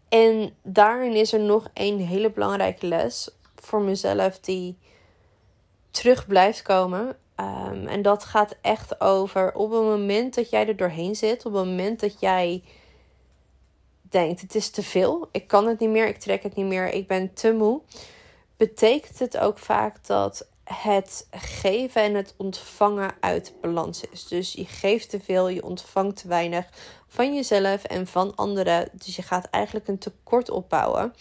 [0.08, 4.78] En daarin is er nog een hele belangrijke les voor mezelf die
[5.96, 7.16] terug blijft komen.
[7.34, 11.52] Ehm, en dat gaat echt over op het moment dat jij er doorheen zit, op
[11.52, 12.62] het moment dat jij
[14.02, 16.88] denkt: het is te veel, ik kan het niet meer, ik trek het niet meer,
[16.88, 17.80] ik ben te moe,
[18.56, 24.26] betekent het ook vaak dat het geven en het ontvangen uit balans is.
[24.26, 26.66] Dus je geeft te veel, je ontvangt te weinig
[27.08, 28.88] van jezelf en van anderen.
[28.92, 31.14] Dus je gaat eigenlijk een tekort opbouwen.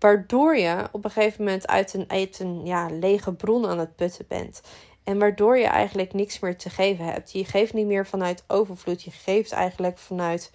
[0.00, 4.62] Waardoor je op een gegeven moment uit een, ja, lege bron aan het putten bent.
[5.04, 7.32] En waardoor je eigenlijk niks meer te geven hebt.
[7.32, 9.02] Je geeft niet meer vanuit overvloed.
[9.02, 10.52] Je geeft eigenlijk vanuit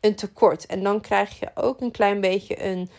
[0.00, 0.66] een tekort.
[0.66, 2.90] En dan krijg je ook een klein beetje een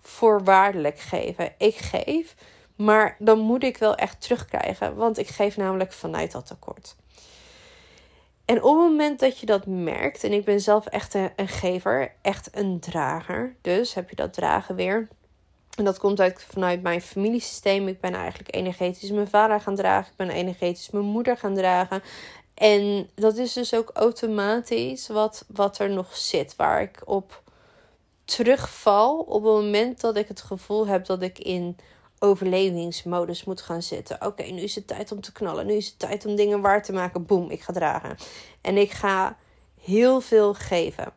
[0.00, 1.52] voorwaardelijk geven.
[1.58, 2.34] Ik geef,
[2.76, 4.96] maar dan moet ik wel echt terugkrijgen.
[4.96, 6.96] Want ik geef namelijk vanuit dat tekort.
[8.44, 11.48] En op het moment dat je dat merkt, en ik ben zelf echt een, een
[11.48, 13.54] gever, echt een drager.
[13.60, 15.08] Dus heb je dat dragen weer
[15.78, 17.88] en dat komt uit, vanuit mijn familiesysteem.
[17.88, 20.10] Ik ben eigenlijk energetisch mijn vader gaan dragen.
[20.10, 22.02] Ik ben energetisch mijn moeder gaan dragen.
[22.54, 26.56] En dat is dus ook automatisch wat, wat er nog zit.
[26.56, 27.42] Waar ik op
[28.24, 31.76] terugval op het moment dat ik het gevoel heb dat ik in
[32.18, 34.26] overlevingsmodus moet gaan zitten.
[34.26, 35.66] Oké, nu is het tijd om te knallen.
[35.66, 37.26] Nu is het tijd om dingen waar te maken.
[37.26, 38.16] Boom, ik ga dragen.
[38.60, 39.36] En ik ga
[39.80, 41.12] heel veel geven.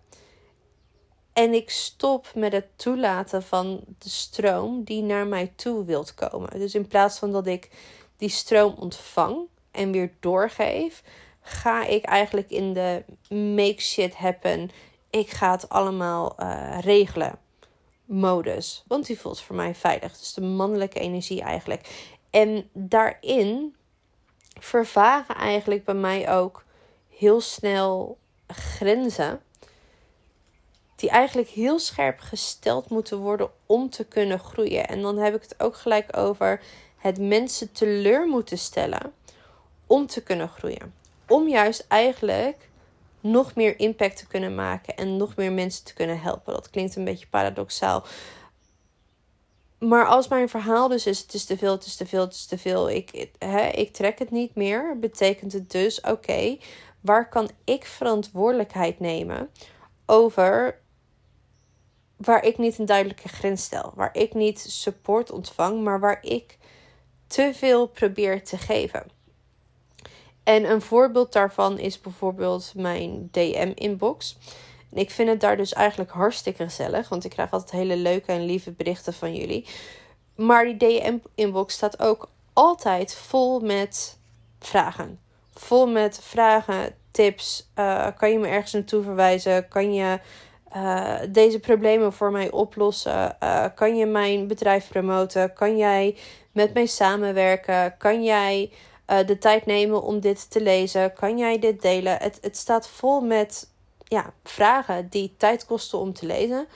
[1.33, 6.59] En ik stop met het toelaten van de stroom die naar mij toe wilt komen.
[6.59, 7.69] Dus in plaats van dat ik
[8.17, 9.37] die stroom ontvang
[9.71, 11.03] en weer doorgeef,
[11.41, 14.69] ga ik eigenlijk in de make shit happen.
[15.09, 17.39] Ik ga het allemaal uh, regelen
[18.05, 18.83] modus.
[18.87, 20.17] Want die voelt voor mij veilig.
[20.17, 22.09] Dus de mannelijke energie eigenlijk.
[22.29, 23.75] En daarin
[24.59, 26.63] vervagen eigenlijk bij mij ook
[27.09, 28.17] heel snel
[28.47, 29.41] grenzen
[31.01, 34.87] die eigenlijk heel scherp gesteld moeten worden om te kunnen groeien.
[34.87, 36.61] En dan heb ik het ook gelijk over
[36.97, 39.13] het mensen teleur moeten stellen
[39.87, 40.93] om te kunnen groeien.
[41.27, 42.69] Om juist eigenlijk
[43.19, 46.53] nog meer impact te kunnen maken en nog meer mensen te kunnen helpen.
[46.53, 48.05] Dat klinkt een beetje paradoxaal.
[49.79, 52.33] Maar als mijn verhaal dus is: het is te veel, het is te veel, het
[52.33, 56.57] is te veel, ik, hè, ik trek het niet meer, betekent het dus: oké,
[56.99, 59.49] waar kan ik verantwoordelijkheid nemen
[60.05, 60.79] over
[62.21, 63.91] waar ik niet een duidelijke grens stel.
[63.95, 66.57] Waar ik niet support ontvang, maar waar ik
[67.27, 69.05] te veel probeer te geven.
[70.43, 74.37] En een voorbeeld daarvan is bijvoorbeeld mijn DM-inbox.
[74.91, 78.45] Ik vind het daar dus eigenlijk hartstikke gezellig, want ik krijg altijd hele leuke en
[78.45, 79.65] lieve berichten van jullie.
[80.35, 84.17] Maar die DM-inbox staat ook altijd vol met
[84.59, 85.19] vragen.
[85.53, 87.69] Vol met vragen, tips.
[87.75, 89.67] Uh, kan je me ergens naartoe verwijzen?
[89.67, 90.19] Kan je
[90.75, 93.37] uh, deze problemen voor mij oplossen?
[93.43, 95.53] Uh, kan je mijn bedrijf promoten?
[95.53, 96.17] Kan jij
[96.51, 97.97] met mij samenwerken?
[97.97, 98.71] Kan jij
[99.09, 101.13] uh, de tijd nemen om dit te lezen?
[101.13, 102.17] Kan jij dit delen?
[102.17, 103.69] Het, het staat vol met
[104.03, 106.67] ja, vragen die tijd kosten om te lezen,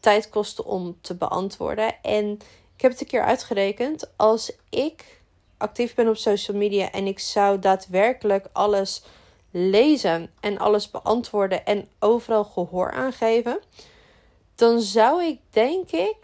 [0.00, 1.94] tijd kosten om te beantwoorden.
[2.02, 2.38] En
[2.76, 4.10] ik heb het een keer uitgerekend.
[4.16, 5.20] Als ik
[5.56, 9.02] actief ben op social media en ik zou daadwerkelijk alles
[9.50, 13.60] lezen en alles beantwoorden en overal gehoor aangeven,
[14.54, 16.16] dan zou ik denk ik,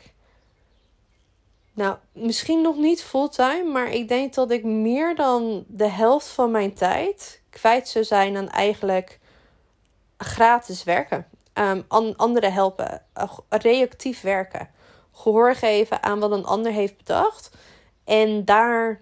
[1.72, 6.50] nou misschien nog niet fulltime, maar ik denk dat ik meer dan de helft van
[6.50, 9.20] mijn tijd kwijt zou zijn aan eigenlijk
[10.18, 11.26] gratis werken.
[11.54, 11.84] um,
[12.16, 14.70] anderen helpen, uh, reactief werken,
[15.12, 17.50] gehoor geven aan wat een ander heeft bedacht
[18.04, 19.00] en daar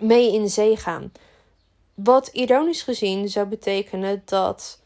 [0.00, 1.12] mee in zee gaan.
[1.96, 4.80] Wat ironisch gezien zou betekenen dat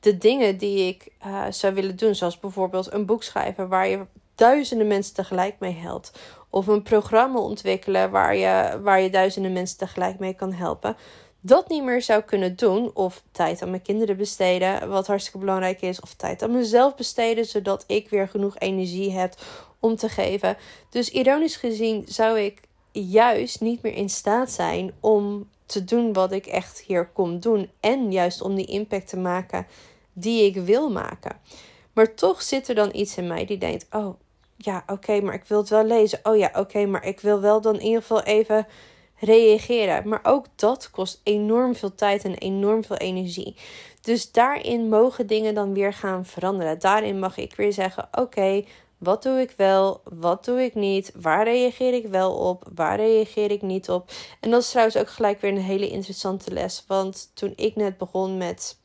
[0.00, 4.06] de dingen die ik uh, zou willen doen, zoals bijvoorbeeld een boek schrijven waar je
[4.34, 6.12] duizenden mensen tegelijk mee helpt,
[6.50, 10.96] of een programma ontwikkelen waar je, waar je duizenden mensen tegelijk mee kan helpen,
[11.40, 15.82] dat niet meer zou kunnen doen, of tijd aan mijn kinderen besteden, wat hartstikke belangrijk
[15.82, 19.34] is, of tijd aan mezelf besteden, zodat ik weer genoeg energie heb
[19.78, 20.56] om te geven.
[20.90, 22.60] Dus ironisch gezien zou ik
[22.92, 27.70] juist niet meer in staat zijn om te doen wat ik echt hier kom doen.
[27.80, 29.66] En juist om die impact te maken
[30.12, 31.36] die ik wil maken.
[31.92, 34.14] Maar toch zit er dan iets in mij die denkt: Oh
[34.56, 36.20] ja, oké, maar ik wil het wel lezen.
[36.22, 38.66] Oh ja, oké, maar ik wil wel dan in ieder geval even
[39.18, 40.08] reageren.
[40.08, 43.56] Maar ook dat kost enorm veel tijd en enorm veel energie.
[44.00, 46.78] Dus daarin mogen dingen dan weer gaan veranderen.
[46.78, 48.64] Daarin mag ik weer zeggen: Oké,
[48.98, 50.00] wat doe ik wel?
[50.04, 51.12] Wat doe ik niet?
[51.14, 52.68] Waar reageer ik wel op?
[52.74, 54.10] Waar reageer ik niet op?
[54.40, 56.84] En dat is trouwens ook gelijk weer een hele interessante les.
[56.86, 58.78] Want toen ik net begon met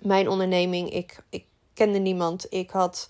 [0.00, 2.46] mijn onderneming, ik, ik kende niemand.
[2.50, 3.08] Ik had,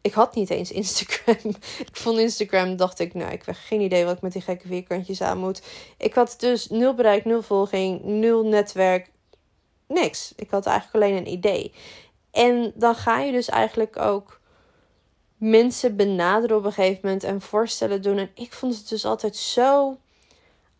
[0.00, 1.36] ik had niet eens Instagram.
[1.90, 4.66] ik vond Instagram, dacht ik, nou, ik heb geen idee wat ik met die gekke
[4.66, 5.62] vierkantjes aan moet.
[5.98, 9.10] Ik had dus nul bereik, nul volging, nul netwerk,
[9.86, 10.32] niks.
[10.36, 11.72] Ik had eigenlijk alleen een idee.
[12.30, 14.40] En dan ga je dus eigenlijk ook
[15.50, 18.18] mensen benaderen op een gegeven moment en voorstellen doen.
[18.18, 19.96] En ik vond het dus altijd zo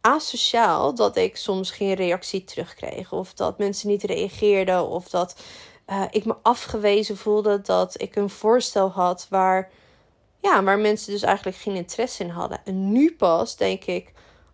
[0.01, 3.13] asociaal dat ik soms geen reactie terugkreeg.
[3.13, 4.89] Of dat mensen niet reageerden.
[4.89, 5.37] Of dat
[5.87, 9.71] uh, ik me afgewezen voelde dat ik een voorstel had waar,
[10.41, 12.61] ja, waar mensen dus eigenlijk geen interesse in hadden.
[12.65, 14.13] En nu pas denk ik.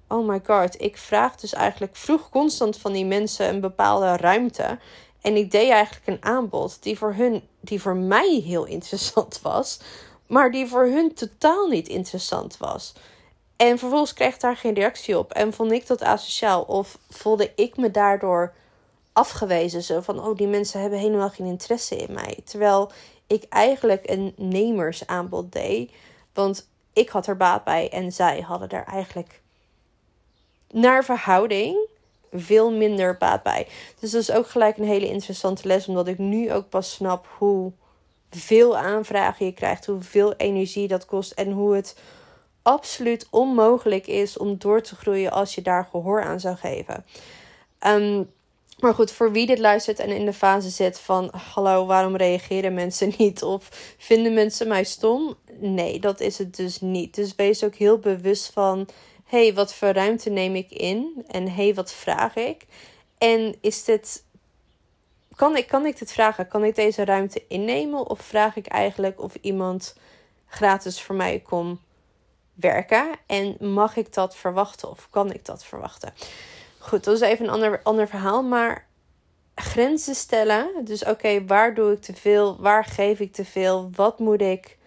[0.08, 4.78] Oh my god, ik vraag dus eigenlijk vroeg constant van die mensen een bepaalde ruimte.
[5.20, 9.80] En ik deed eigenlijk een aanbod die voor hun, die voor mij heel interessant was,
[10.26, 12.92] maar die voor hun totaal niet interessant was.
[13.56, 15.32] En vervolgens kreeg ik daar geen reactie op.
[15.32, 16.62] En vond ik dat asociaal?
[16.62, 18.52] Of voelde ik me daardoor
[19.12, 19.82] afgewezen?
[19.82, 22.38] Zo van, oh, die mensen hebben helemaal geen interesse in mij.
[22.44, 22.90] Terwijl
[23.26, 25.92] ik eigenlijk een nemersaanbod deed.
[26.34, 29.40] Want ik had er baat bij en zij hadden daar eigenlijk
[30.70, 31.88] naar verhouding
[32.32, 33.66] veel minder baat bij.
[34.00, 37.26] Dus dat is ook gelijk een hele interessante les, omdat ik nu ook pas snap
[37.38, 37.72] hoe
[38.30, 41.96] veel aanvragen je krijgt, hoeveel energie dat kost en hoe het
[42.62, 47.04] absoluut onmogelijk is om door te groeien als je daar gehoor aan zou geven.
[47.78, 48.22] Ehm,
[48.80, 52.74] maar goed, voor wie dit luistert en in de fase zit van: hallo, waarom reageren
[52.74, 53.42] mensen niet?
[53.42, 55.34] Of vinden mensen mij stom?
[55.58, 57.14] Nee, dat is het dus niet.
[57.14, 58.88] Dus wees ook heel bewust van:
[59.30, 61.24] hé, hey, wat voor ruimte neem ik in?
[61.26, 62.66] En hé, hey, wat vraag ik?
[63.18, 64.24] En is dit.
[65.34, 66.48] Kan ik, kan ik dit vragen?
[66.48, 68.08] Kan ik deze ruimte innemen?
[68.08, 69.96] Of vraag ik eigenlijk of iemand
[70.46, 71.80] gratis voor mij komt
[72.54, 73.10] werken?
[73.26, 74.90] En mag ik dat verwachten?
[74.90, 76.12] Of kan ik dat verwachten?
[76.78, 78.42] Goed, dat is even een ander, ander verhaal.
[78.42, 78.86] Maar
[79.54, 80.84] grenzen stellen.
[80.84, 82.60] Dus oké, waar doe ik te veel?
[82.60, 83.90] Waar geef ik te veel?
[83.94, 84.78] Wat moet ik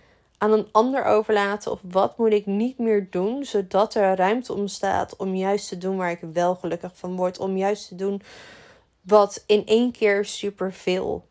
[0.44, 1.72] aan een ander overlaten?
[1.72, 3.46] Of wat moet ik niet meer doen?
[3.46, 7.40] Zodat er ruimte ontstaat om juist te doen waar ik wel gelukkig van word.
[7.40, 8.22] Om juist te doen
[9.02, 11.28] wat in één keer superveel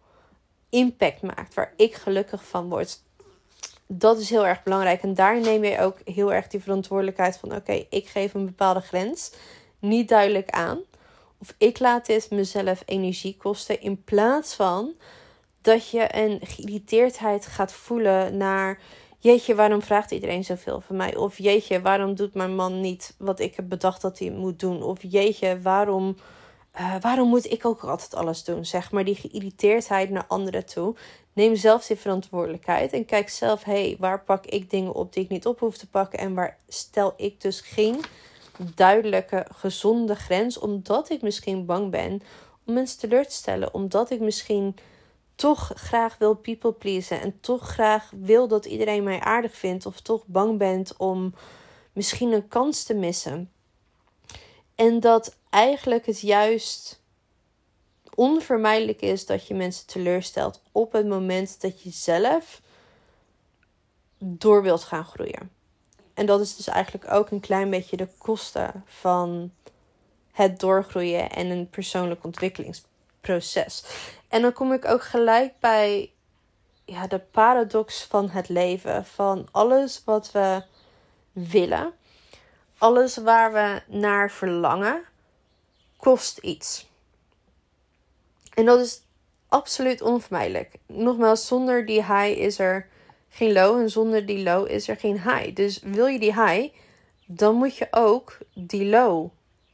[0.70, 1.54] impact maakt.
[1.54, 3.02] Waar ik gelukkig van word.
[3.86, 5.02] Dat is heel erg belangrijk.
[5.02, 8.80] En daar neem je ook heel erg die verantwoordelijkheid van: oké, ik geef een bepaalde
[8.80, 9.32] grens
[9.78, 10.80] niet duidelijk aan.
[11.38, 13.80] Of ik laat dit mezelf energie kosten.
[13.80, 14.94] In plaats van
[15.60, 18.78] dat je een geïrriteerdheid gaat voelen naar.
[19.22, 21.16] Jeetje, waarom vraagt iedereen zoveel van mij?
[21.16, 24.82] Of jeetje, waarom doet mijn man niet wat ik heb bedacht dat hij moet doen?
[24.82, 26.16] Of jeetje, waarom,
[26.80, 28.64] uh, waarom moet ik ook altijd alles doen?
[28.64, 30.94] Zeg maar die geïrriteerdheid naar anderen toe.
[31.32, 35.24] Neem zelf die verantwoordelijkheid en kijk zelf, hé, hey, waar pak ik dingen op die
[35.24, 38.00] ik niet op hoef te pakken en waar stel ik dus geen
[38.74, 40.58] duidelijke, gezonde grens.
[40.58, 42.22] Omdat ik misschien bang ben
[42.66, 43.74] om mensen teleur te stellen.
[43.74, 44.76] Omdat ik misschien
[45.34, 47.20] toch graag wil people pleasen.
[47.20, 49.86] En toch graag wil dat iedereen mij aardig vindt.
[49.86, 51.34] Of toch bang bent om
[51.92, 53.50] misschien een kans te missen.
[54.74, 57.00] En dat eigenlijk het juist
[58.14, 62.60] onvermijdelijk is dat je mensen teleurstelt op het moment dat je zelf
[64.18, 65.50] door wilt gaan groeien.
[66.14, 69.52] En dat is dus eigenlijk ook een klein beetje de kosten van
[70.32, 73.84] het doorgroeien en een persoonlijk ontwikkelingsproces.
[74.32, 76.12] En dan kom ik ook gelijk bij
[76.84, 79.04] ja, de paradox van het leven.
[79.04, 80.62] Van alles wat we
[81.32, 81.92] willen,
[82.78, 85.04] alles waar we naar verlangen,
[85.96, 86.88] kost iets.
[88.54, 89.02] En dat is
[89.48, 90.74] absoluut onvermijdelijk.
[90.86, 92.88] Nogmaals, zonder die high is er
[93.28, 95.54] geen low en zonder die low is er geen high.
[95.54, 96.74] Dus wil je die high,
[97.26, 99.30] dan moet je ook die low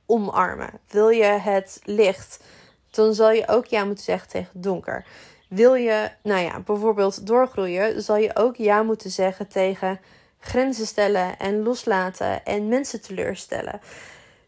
[0.06, 0.80] omarmen.
[0.88, 2.42] Wil je het licht,
[2.90, 5.04] dan zal je ook ja moeten zeggen tegen donker.
[5.48, 10.00] Wil je, nou ja, bijvoorbeeld doorgroeien, zal je ook ja moeten zeggen tegen
[10.40, 13.80] grenzen stellen en loslaten en mensen teleurstellen.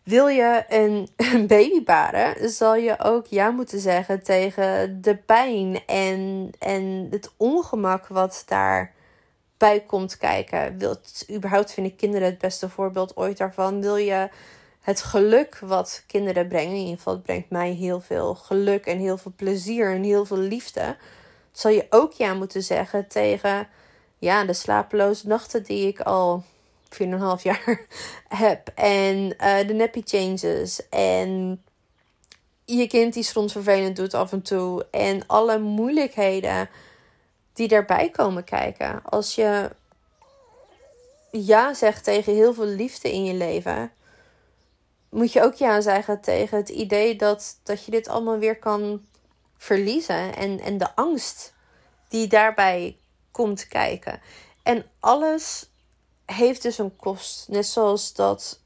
[0.03, 1.09] Wil je een,
[1.47, 8.07] baby baren, zal je ook ja moeten zeggen tegen de pijn en, en het ongemak
[8.07, 10.79] wat daarbij komt kijken.
[10.79, 13.81] Wilt, überhaupt vind ik kinderen het beste voorbeeld ooit daarvan.
[13.81, 14.29] Wil je
[14.81, 18.99] het geluk wat kinderen brengen, in ieder geval het brengt mij heel veel geluk en
[18.99, 20.97] heel veel plezier en heel veel liefde,
[21.53, 23.69] zal je ook ja moeten zeggen tegen
[24.19, 26.45] ja, de slapeloze nachten die ik al
[26.99, 27.87] 4,5 jaar
[28.29, 28.69] heb.
[28.75, 30.89] En uh, de nappy changes.
[30.89, 31.63] En
[32.65, 34.87] je kind die soms vervelend doet af en toe.
[34.91, 36.69] En alle moeilijkheden
[37.53, 39.03] die daarbij komen kijken.
[39.05, 39.71] Als je
[41.31, 43.93] ja zegt tegen heel veel liefde in je leven.
[45.11, 49.07] Moet je ook ja zeggen tegen het idee dat, dat je dit allemaal weer kan
[49.57, 50.37] verliezen.
[50.37, 51.55] En, en de angst
[52.09, 52.99] die daarbij
[53.31, 54.21] komt kijken.
[54.63, 55.71] En alles
[56.27, 57.49] heeft dus een kost.
[57.49, 58.61] Net zoals dat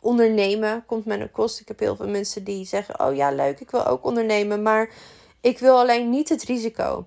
[0.00, 1.60] ondernemen komt met een kost.
[1.60, 4.62] Ik heb heel veel mensen die zeggen: Oh ja, leuk, ik wil ook ondernemen.
[4.62, 4.90] Maar
[5.40, 7.06] ik wil alleen niet het risico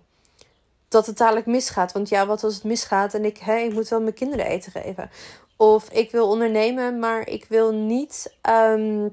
[0.87, 1.91] dat het dadelijk misgaat.
[1.91, 4.71] Want ja, wat als het misgaat en ik, hè, ik moet wel mijn kinderen eten
[4.71, 5.09] geven.
[5.57, 9.09] Of ik wil ondernemen, maar ik wil niet ehm,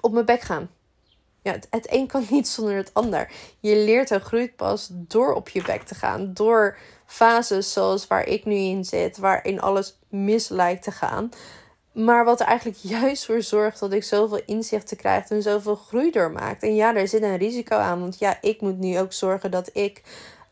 [0.00, 0.70] op mijn bek gaan.
[1.42, 3.30] Ja, het, een kan niet zonder het ander.
[3.60, 6.34] Je leert en groeit pas door op je bek te gaan.
[6.34, 11.30] Door fases zoals waar ik nu in zit, waarin alles mis lijkt te gaan.
[11.92, 16.10] Maar wat er eigenlijk juist voor zorgt dat ik zoveel inzichten krijg en zoveel groei
[16.10, 16.62] doormaakt.
[16.62, 18.00] En ja, er zit een risico aan.
[18.00, 20.02] Want ja, ik moet nu ook zorgen dat ik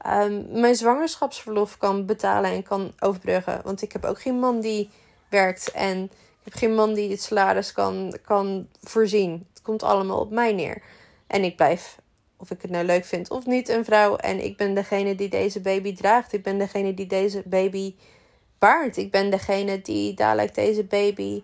[0.06, 3.60] um, mijn zwangerschapsverlof kan betalen en kan overbruggen.
[3.64, 4.90] Want ik heb ook geen man die
[5.34, 5.70] werkt.
[5.70, 9.46] En ik heb geen man die het salaris kan, kan voorzien.
[9.52, 10.82] Het komt allemaal op mij neer.
[11.26, 11.98] En ik blijf
[12.36, 14.16] of ik het nou leuk vind of niet, een vrouw.
[14.16, 16.32] En ik ben degene die deze baby draagt.
[16.32, 17.94] Ik ben degene die deze baby
[18.58, 18.96] baart.
[18.96, 21.42] Ik ben degene die dadelijk deze baby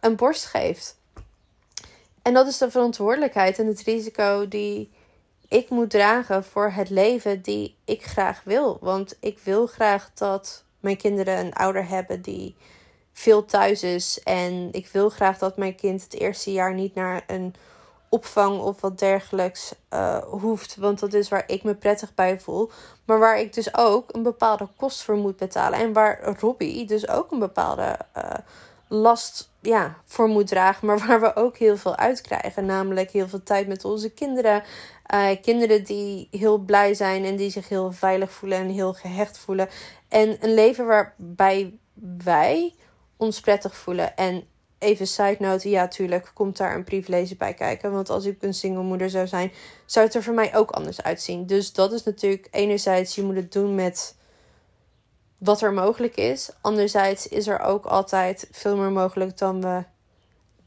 [0.00, 0.98] een borst geeft.
[2.22, 4.90] En dat is de verantwoordelijkheid en het risico die
[5.48, 8.78] ik moet dragen voor het leven die ik graag wil.
[8.80, 12.54] Want ik wil graag dat mijn kinderen een ouder hebben die
[13.14, 14.20] veel thuis is.
[14.22, 17.54] En ik wil graag dat mijn kind het eerste jaar niet naar een
[18.08, 20.76] opvang of wat dergelijks uh, hoeft.
[20.76, 22.70] Want dat is waar ik me prettig bij voel.
[23.04, 25.78] Maar waar ik dus ook een bepaalde kost voor moet betalen.
[25.78, 28.34] En waar Robbie dus ook een bepaalde uh,
[28.88, 30.86] last ja, voor moet dragen.
[30.86, 32.66] Maar waar we ook heel veel uit krijgen.
[32.66, 34.62] Namelijk heel veel tijd met onze kinderen.
[35.14, 39.38] Uh, kinderen die heel blij zijn en die zich heel veilig voelen en heel gehecht
[39.38, 39.68] voelen.
[40.08, 41.78] En een leven waarbij
[42.24, 42.74] wij
[43.24, 44.16] ons prettig voelen.
[44.16, 44.44] En
[44.78, 47.92] even side note, ja, tuurlijk komt daar een privilege bij kijken.
[47.92, 49.52] Want als ik een single moeder zou zijn,
[49.86, 51.46] zou het er voor mij ook anders uitzien.
[51.46, 54.16] Dus dat is natuurlijk enerzijds, je moet het doen met
[55.38, 56.50] wat er mogelijk is.
[56.60, 59.84] Anderzijds is er ook altijd veel meer mogelijk dan we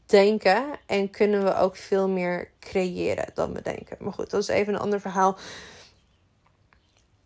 [0.06, 0.64] denken.
[0.86, 3.96] En kunnen we ook veel meer creëren dan we denken.
[4.00, 5.38] Maar goed, dat is even een ander verhaal.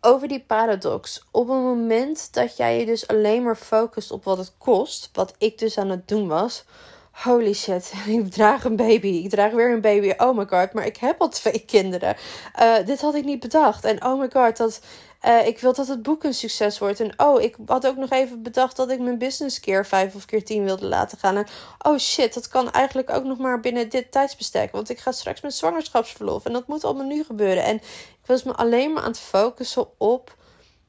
[0.05, 1.23] Over die paradox.
[1.31, 5.33] Op het moment dat jij je dus alleen maar focust op wat het kost, wat
[5.37, 6.65] ik dus aan het doen was,
[7.11, 9.07] holy shit, ik draag een baby.
[9.07, 10.13] Ik draag weer een baby.
[10.17, 12.15] Oh my god, maar ik heb al twee kinderen.
[12.61, 13.85] Uh, dit had ik niet bedacht.
[13.85, 14.81] En oh my god, dat,
[15.25, 16.99] uh, ik wil dat het boek een succes wordt.
[16.99, 20.25] En oh, ik had ook nog even bedacht dat ik mijn business keer vijf of
[20.25, 21.37] keer tien wilde laten gaan.
[21.37, 21.47] En
[21.81, 24.71] oh shit, dat kan eigenlijk ook nog maar binnen dit tijdsbestek.
[24.71, 26.45] Want ik ga straks met zwangerschapsverlof.
[26.45, 27.63] En dat moet allemaal nu gebeuren.
[27.63, 30.35] En ik was me alleen maar aan het focussen op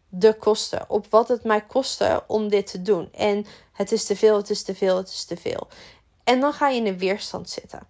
[0.09, 0.85] de kosten.
[0.89, 3.09] Op wat het mij kostte om dit te doen.
[3.12, 5.68] En het is te veel, het is te veel, het is te veel.
[6.24, 7.80] En dan ga je in de weerstand zitten.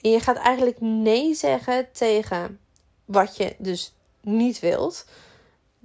[0.00, 2.60] En je gaat eigenlijk nee zeggen tegen
[3.04, 5.04] wat je dus niet wilt.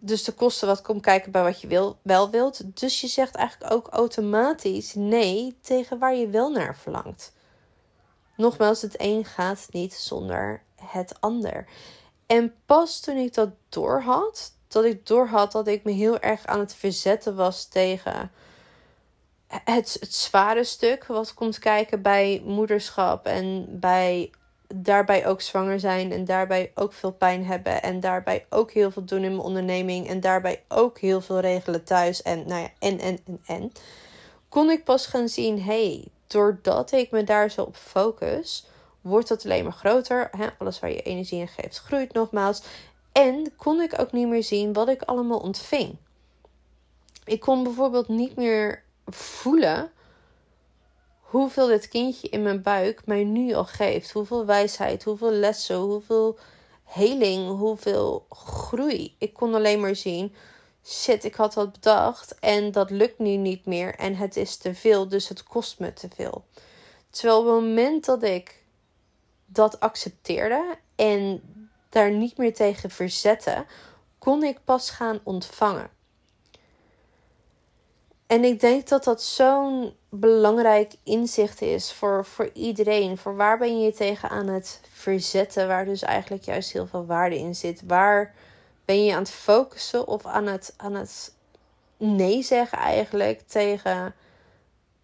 [0.03, 2.79] Dus de kosten wat komt kijken bij wat je wil, wel wilt.
[2.79, 7.33] Dus je zegt eigenlijk ook automatisch nee tegen waar je wel naar verlangt.
[8.35, 11.67] Nogmaals, het een gaat niet zonder het ander.
[12.25, 16.59] En pas toen ik dat doorhad, dat ik doorhad dat ik me heel erg aan
[16.59, 18.31] het verzetten was tegen
[19.47, 24.31] het, het zware stuk wat komt kijken bij moederschap en bij
[24.75, 29.05] daarbij ook zwanger zijn en daarbij ook veel pijn hebben en daarbij ook heel veel
[29.05, 32.99] doen in mijn onderneming en daarbij ook heel veel regelen thuis en nou ja, en
[32.99, 33.71] en en en
[34.49, 38.65] kon ik pas gaan zien, hey, doordat ik me daar zo op focus,
[39.01, 40.29] wordt dat alleen maar groter.
[40.37, 40.47] Hè?
[40.57, 42.61] Alles waar je energie in geeft, groeit nogmaals.
[43.11, 45.95] En kon ik ook niet meer zien wat ik allemaal ontving.
[47.25, 49.91] Ik kon bijvoorbeeld niet meer voelen
[51.31, 54.11] hoeveel dit kindje in mijn buik mij nu al geeft.
[54.11, 56.37] Hoeveel wijsheid, hoeveel lessen, hoeveel
[56.83, 59.15] heling, hoeveel groei.
[59.17, 60.35] Ik kon alleen maar zien,
[60.85, 64.75] shit, ik had wat bedacht en dat lukt nu niet meer en het is te
[64.75, 66.45] veel, dus het kost me te veel.
[67.09, 68.63] Terwijl op het moment dat ik
[69.45, 71.41] dat accepteerde en
[71.89, 73.65] daar niet meer tegen verzette,
[74.19, 75.89] kon ik pas gaan ontvangen.
[78.31, 83.17] En ik denk dat dat zo'n belangrijk inzicht is voor, voor iedereen.
[83.17, 87.05] Voor waar ben je je tegen aan het verzetten, waar dus eigenlijk juist heel veel
[87.05, 87.81] waarde in zit.
[87.85, 88.33] Waar
[88.85, 91.33] ben je aan het focussen of aan het, aan het
[91.97, 94.15] nee zeggen eigenlijk tegen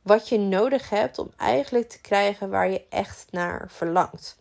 [0.01, 4.37] wat je nodig hebt om eigenlijk te krijgen waar je echt naar verlangt.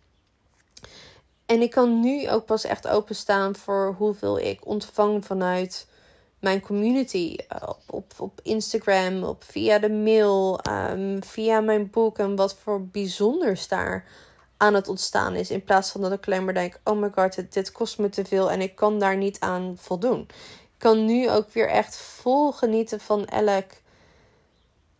[1.46, 5.86] En ik kan nu ook pas echt openstaan voor hoeveel ik ontvang vanuit
[6.46, 7.36] mijn community.
[7.48, 12.18] Eh, op, op, op Instagram, op, via de mail, um, via mijn boek.
[12.18, 14.04] En wat voor bijzonders daar
[14.56, 15.50] aan het ontstaan is.
[15.50, 18.08] In plaats van dat ik alleen maar denk: oh my god, dit, dit kost me
[18.08, 20.20] te veel en ik kan daar niet aan voldoen.
[20.20, 23.70] Ik kan nu ook weer echt vol genieten van elk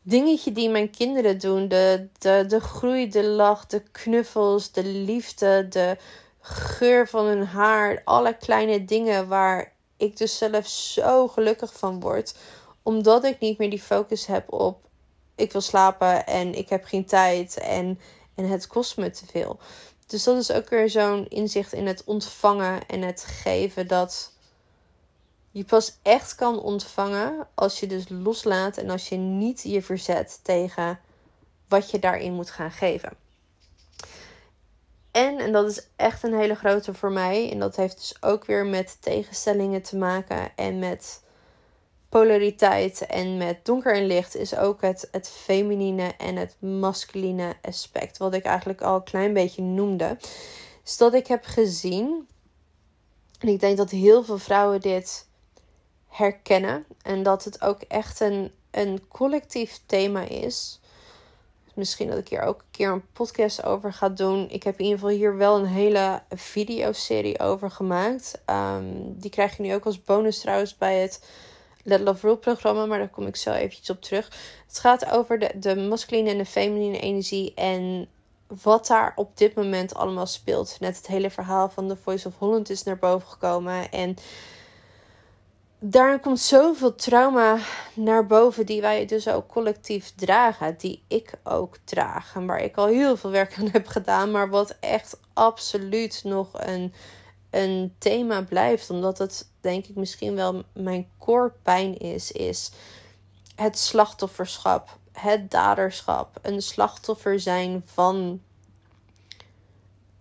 [0.03, 1.69] dingetje die mijn kinderen doen.
[1.69, 5.97] De, de, de groei, de lach, de knuffels, de liefde, de
[6.41, 8.03] geur van hun haar.
[8.05, 12.35] Alle kleine dingen waar ik dus zelf zo gelukkig van word.
[12.83, 14.87] Omdat ik niet meer die focus heb op
[15.37, 18.01] ik wil slapen en ik heb geen tijd en,
[18.35, 19.59] en het kost me te veel.
[20.07, 24.33] Dus dat is ook weer zo'n inzicht in het ontvangen en het geven dat
[25.51, 30.41] je pas echt kan ontvangen als je dus loslaat en als je niet je verzet
[30.43, 31.01] tegen
[31.69, 33.13] wat je daarin moet gaan geven.
[35.17, 38.45] En, en dat is echt een hele grote voor mij, en dat heeft dus ook
[38.45, 41.23] weer met tegenstellingen te maken en met
[42.09, 48.19] polariteit en met donker en licht, is ook het, het feminine en het masculine aspect,
[48.19, 50.17] wat ik eigenlijk al een klein beetje noemde.
[50.83, 52.29] Dus dat ik heb gezien,
[53.39, 55.29] en ik denk dat heel veel vrouwen dit
[56.09, 60.81] herkennen, en dat het ook echt een, een collectief thema is
[61.77, 64.51] misschien dat ik hier ook een keer een podcast over ga doen.
[64.51, 68.43] Ik heb in ieder geval hier wel een hele videoserie over gemaakt.
[68.45, 71.25] Ehm, die krijg je nu ook als bonus trouwens bij het
[71.83, 72.87] Let Love Rule programma.
[72.87, 74.31] Maar daar kom ik zo eventjes op terug.
[74.67, 77.55] Het gaat over de, de masculine en de feminine energie.
[77.55, 78.09] En
[78.63, 80.77] wat daar op dit moment allemaal speelt.
[80.81, 83.91] Net het hele verhaal van The Voice of Holland is naar boven gekomen.
[83.91, 84.17] En
[85.79, 87.59] daar komt zoveel trauma
[87.95, 90.77] naar boven die wij dus ook collectief dragen.
[90.79, 92.35] Die ik ook draag.
[92.35, 94.31] En waar ik al heel veel werk aan heb gedaan.
[94.31, 96.93] Maar wat echt absoluut nog een,
[97.51, 98.91] een thema blijft.
[98.91, 101.53] Omdat het denk ik misschien wel mijn core
[101.99, 102.33] is.
[102.33, 102.71] Is
[103.55, 104.99] het slachtofferschap.
[105.13, 106.39] Het daderschap.
[106.43, 108.41] Een slachtoffer zijn van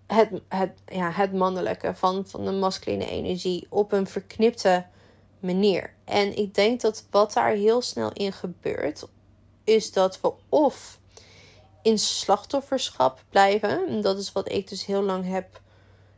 [0.08, 1.96] het, het, ja, het mannelijke.
[1.96, 3.68] Van, van de masculine energie.
[3.70, 4.86] Op een verknipte
[5.46, 5.94] manier.
[6.04, 9.08] En ik denk dat wat daar heel snel in gebeurt,
[9.64, 11.00] is dat we of
[11.82, 13.88] in slachtofferschap blijven.
[13.88, 15.62] En dat is wat ik dus heel lang heb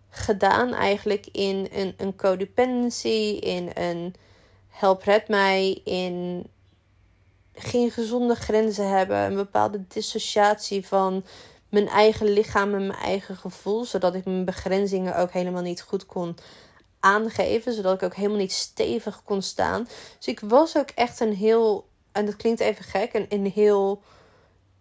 [0.09, 4.15] gedaan, eigenlijk in een, een codependency, in een
[4.67, 6.47] help red mij, in
[7.53, 11.25] geen gezonde grenzen hebben, een bepaalde dissociatie van
[11.69, 16.05] mijn eigen lichaam en mijn eigen gevoel, zodat ik mijn begrenzingen ook helemaal niet goed
[16.05, 16.37] kon
[16.99, 19.87] aangeven, zodat ik ook helemaal niet stevig kon staan.
[20.17, 24.01] Dus ik was ook echt een heel, en dat klinkt even gek, een, een heel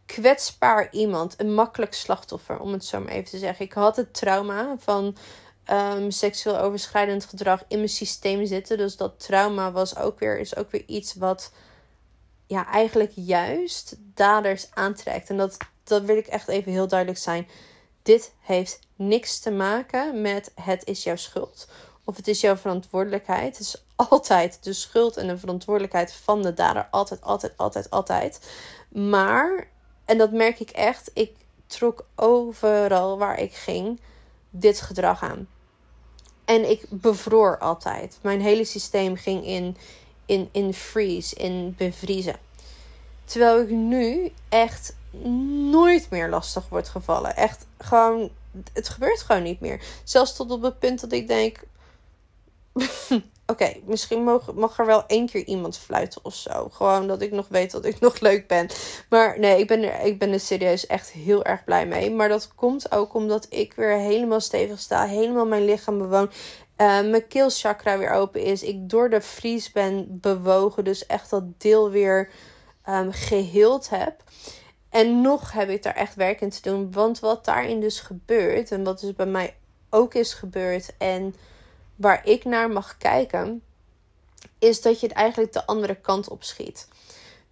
[0.06, 3.64] kwetsbaar iemand, een makkelijk slachtoffer, om het zo maar even te zeggen.
[3.64, 5.16] Ik had het trauma van
[5.70, 8.76] um, seksueel overschrijdend gedrag in mijn systeem zitten.
[8.76, 11.52] Dus dat trauma was ook weer, is ook weer iets wat
[12.46, 15.30] ja, eigenlijk juist daders aantrekt.
[15.30, 17.48] En dat, dat wil ik echt even heel duidelijk zijn.
[18.02, 21.68] Dit heeft niks te maken met het is jouw schuld
[22.06, 23.58] of het is jouw verantwoordelijkheid.
[23.58, 26.88] Het is altijd de schuld en de verantwoordelijkheid van de dader.
[26.90, 28.50] Altijd, altijd, altijd, altijd.
[28.88, 29.68] Maar,
[30.04, 31.36] en dat merk ik echt, ik
[31.66, 34.00] trok overal waar ik ging
[34.50, 35.48] dit gedrag aan.
[36.44, 38.18] En ik bevroor altijd.
[38.22, 39.76] Mijn hele systeem ging in,
[40.26, 42.36] in, in freeze, in bevriezen.
[43.24, 44.96] Terwijl ik nu echt
[45.70, 47.36] nooit meer lastig word gevallen.
[47.36, 48.30] Echt gewoon,
[48.72, 49.84] het gebeurt gewoon niet meer.
[50.04, 51.58] Zelfs tot op het punt dat ik denk,
[53.46, 56.68] Oké, misschien mag, mag er wel één keer iemand fluiten of zo.
[56.68, 58.68] Gewoon dat ik nog weet dat ik nog leuk ben.
[59.08, 62.10] Maar nee, ik ben, er, ik ben er serieus echt heel erg blij mee.
[62.10, 65.06] Maar dat komt ook omdat ik weer helemaal stevig sta.
[65.06, 66.30] Helemaal mijn lichaam bewoon.
[66.76, 68.62] Uh, mijn keelchakra weer open is.
[68.62, 70.84] Ik door de vries ben bewogen.
[70.84, 72.30] Dus echt dat deel weer
[72.88, 74.22] um, geheeld heb.
[74.90, 76.92] En nog heb ik daar echt werk in te doen.
[76.92, 78.70] Want wat daarin dus gebeurt.
[78.70, 79.54] En wat dus bij mij
[79.90, 80.94] ook is gebeurd.
[80.98, 81.34] En
[81.96, 83.62] waar ik naar mag kijken.
[84.58, 86.88] Is dat je het eigenlijk de andere kant op schiet.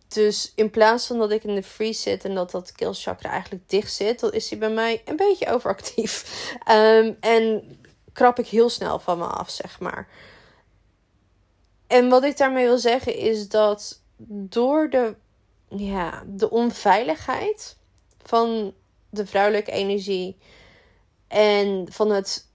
[0.08, 3.68] Dus in plaats van dat ik in de freeze zit en dat dat keelchakra eigenlijk
[3.68, 6.24] dicht zit, dan is hij bij mij een beetje overactief.
[6.64, 7.62] Ehm, en
[8.12, 10.08] krap ik heel snel van me af, zeg maar.
[11.86, 15.14] En wat ik daarmee wil zeggen is dat door de,
[15.68, 17.76] ja, de onveiligheid
[18.22, 18.74] van
[19.10, 20.36] de vrouwelijke energie
[21.28, 22.48] en van het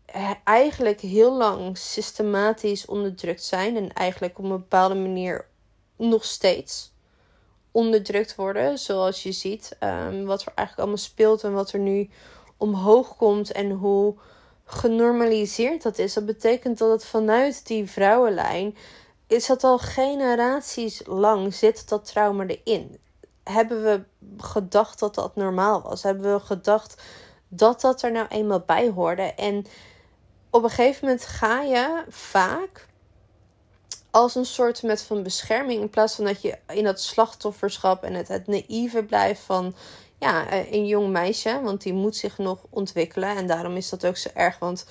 [0.44, 5.46] eigenlijk heel lang systematisch onderdrukt zijn en eigenlijk op een bepaalde manier
[5.96, 6.94] nog steeds
[7.72, 8.80] onderdrukt worden.
[8.80, 12.10] Zoals je ziet, um, wat er eigenlijk allemaal speelt en wat er nu
[12.58, 14.16] omhoog komt en hoe
[14.66, 16.14] genormaliseerd dat is.
[16.14, 18.76] Dat betekent dat het vanuit die vrouwenlijn
[19.28, 23.00] is dat al generaties lang zit dat trauma erin.
[23.44, 24.04] Hebben we
[24.38, 26.04] gedacht dat dat normaal was?
[26.04, 27.02] Hebben we gedacht
[27.48, 29.22] dat dat er nou eenmaal bij hoorde?
[29.22, 29.66] En
[30.50, 32.88] op een gegeven moment ga je vaak
[34.12, 35.82] als een soort met van bescherming.
[35.82, 39.76] In plaats van dat je in dat slachtofferschap en het, het naïeve blijft van
[40.20, 41.62] ja, eh, een jong meisje.
[41.64, 43.36] Want die moet zich nog ontwikkelen.
[43.36, 44.60] En daarom is dat ook zo erg.
[44.60, 44.86] Want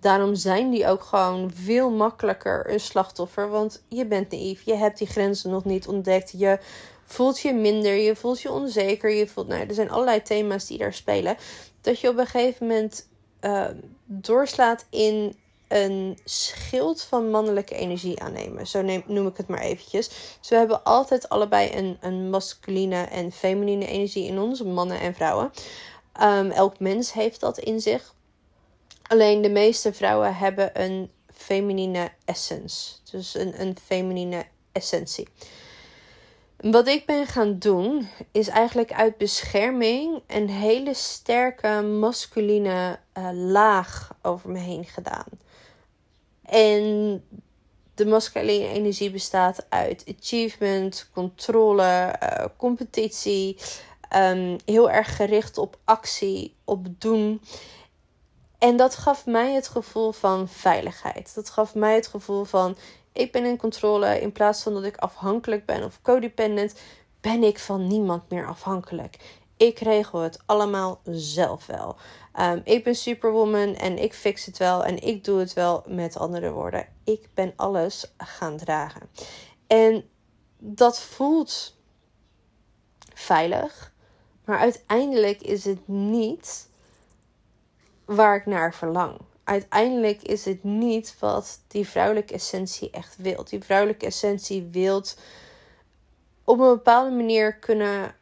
[0.00, 3.48] daarom zijn die ook gewoon veel makkelijker een slachtoffer.
[3.48, 4.62] Want je bent naïef.
[4.62, 6.32] Je hebt die grenzen nog niet ontdekt.
[6.36, 6.58] Je
[7.04, 7.94] voelt je minder.
[7.94, 9.10] Je voelt je onzeker.
[9.10, 11.36] Je voelt, nou, er zijn allerlei thema's die daar spelen.
[11.80, 13.08] Dat je op een gegeven moment
[13.40, 13.68] uh,
[14.06, 15.36] doorslaat in
[15.68, 18.66] een schild van mannelijke energie aannemen.
[18.66, 20.08] Zo neem, noem ik het maar eventjes.
[20.40, 25.14] Dus we hebben altijd allebei een, een masculine en feminine energie in ons, mannen en
[25.14, 25.50] vrouwen.
[26.22, 28.14] Um, elk mens heeft dat in zich.
[29.02, 32.92] Alleen de meeste vrouwen hebben een feminine essence.
[33.10, 35.28] Dus een, een feminine essentie.
[36.56, 44.14] Wat ik ben gaan doen, is eigenlijk uit bescherming een hele sterke masculine uh, laag
[44.22, 45.26] over me heen gedaan.
[46.42, 47.24] En
[47.94, 53.58] de masculine energie bestaat uit achievement, controle, uh, competitie.
[54.16, 57.42] Um, heel erg gericht op actie, op doen.
[58.58, 61.34] En dat gaf mij het gevoel van veiligheid.
[61.34, 62.76] Dat gaf mij het gevoel van
[63.16, 64.20] ik ben in controle.
[64.20, 66.74] In plaats van dat ik afhankelijk ben of codependent,
[67.20, 69.16] ben ik van niemand meer afhankelijk.
[69.56, 71.96] Ik regel het allemaal zelf wel.
[72.40, 75.84] Um, ik ben superwoman en ik fix het wel en ik doe het wel.
[75.86, 79.10] Met andere woorden, ik ben alles gaan dragen.
[79.66, 80.04] En
[80.58, 81.76] dat voelt
[83.14, 83.92] veilig,
[84.44, 86.68] maar uiteindelijk is het niet
[88.04, 89.20] waar ik naar verlang.
[89.46, 93.44] Uiteindelijk is het niet wat die vrouwelijke essentie echt wil.
[93.44, 95.04] Die vrouwelijke essentie wil
[96.44, 98.14] op een bepaalde manier kunnen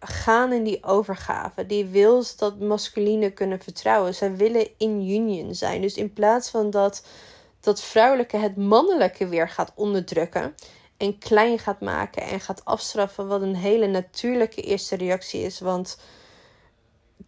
[0.00, 1.66] gaan in die overgave.
[1.66, 4.14] Die wil dat masculine kunnen vertrouwen.
[4.14, 5.80] Zij willen in union zijn.
[5.80, 7.06] Dus in plaats van dat
[7.60, 10.54] dat vrouwelijke het mannelijke weer gaat onderdrukken
[10.96, 15.60] en klein gaat maken en gaat afstraffen, wat een hele natuurlijke eerste reactie is.
[15.60, 15.98] Want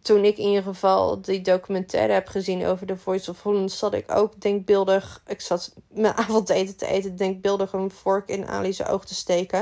[0.01, 3.93] toen ik in ieder geval die documentaire heb gezien over The Voice of Holland, zat
[3.93, 5.23] ik ook denkbeeldig.
[5.27, 9.59] Ik zat mijn avondeten te eten, denkbeeldig een vork in Ali's oog te steken.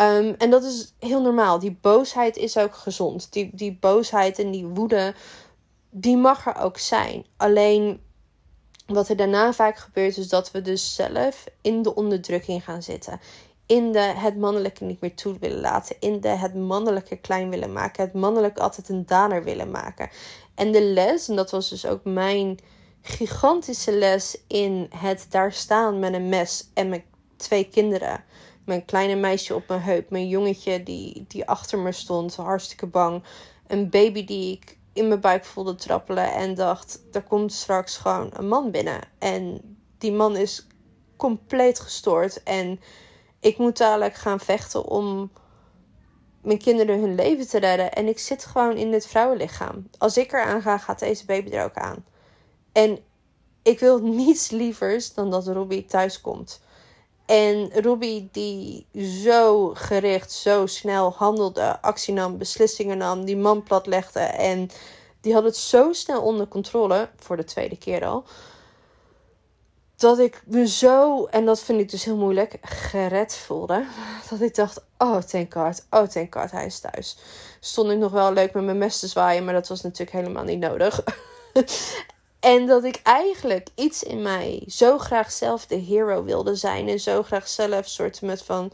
[0.00, 1.58] Um, en dat is heel normaal.
[1.58, 3.32] Die boosheid is ook gezond.
[3.32, 5.14] Die, die boosheid en die woede,
[5.90, 7.24] die mag er ook zijn.
[7.36, 8.00] Alleen
[8.86, 13.20] wat er daarna vaak gebeurt, is dat we dus zelf in de onderdrukking gaan zitten
[13.70, 15.96] in de het mannelijke niet meer toe willen laten.
[16.00, 18.04] In de het mannelijke klein willen maken.
[18.04, 20.10] Het mannelijke altijd een dader willen maken.
[20.54, 22.58] En de les, en dat was dus ook mijn
[23.02, 27.04] gigantische les in het daar staan met een mes en mijn
[27.36, 28.24] twee kinderen.
[28.64, 30.10] Mijn kleine meisje op mijn heup.
[30.10, 33.22] Mijn jongetje die, die achter me stond, hartstikke bang.
[33.66, 36.32] Een baby die ik in mijn buik voelde trappelen.
[36.32, 39.00] En dacht, er komt straks gewoon een man binnen.
[39.18, 39.60] En
[39.98, 40.66] die man is
[41.16, 42.42] compleet gestoord.
[42.42, 42.80] En
[43.40, 45.30] ik moet dadelijk gaan vechten om
[46.42, 47.92] mijn kinderen hun leven te redden.
[47.92, 49.88] En ik zit gewoon in het vrouwenlichaam.
[49.98, 52.04] Als ik eraan ga, gaat deze baby er ook aan.
[52.72, 52.98] En
[53.62, 56.60] ik wil niets lievers dan dat Robbie thuis komt.
[57.26, 58.86] En Robbie die
[59.22, 64.20] zo gericht, zo snel handelde, actie nam, beslissingen nam, die man platlegde.
[64.20, 64.70] En
[65.20, 68.24] die had het zo snel onder controle, voor de tweede keer al
[70.00, 73.84] dat ik me zo, en dat vind ik dus heel moeilijk, gered voelde.
[74.30, 77.16] Dat ik dacht, oh thank god, oh thank god, hij is thuis.
[77.60, 80.44] Stond ik nog wel leuk met mijn mes te zwaaien, maar dat was natuurlijk helemaal
[80.44, 81.02] niet nodig.
[82.40, 86.88] En dat ik eigenlijk iets in mij zo graag zelf de hero wilde zijn.
[86.88, 88.72] En zo graag zelf soort met van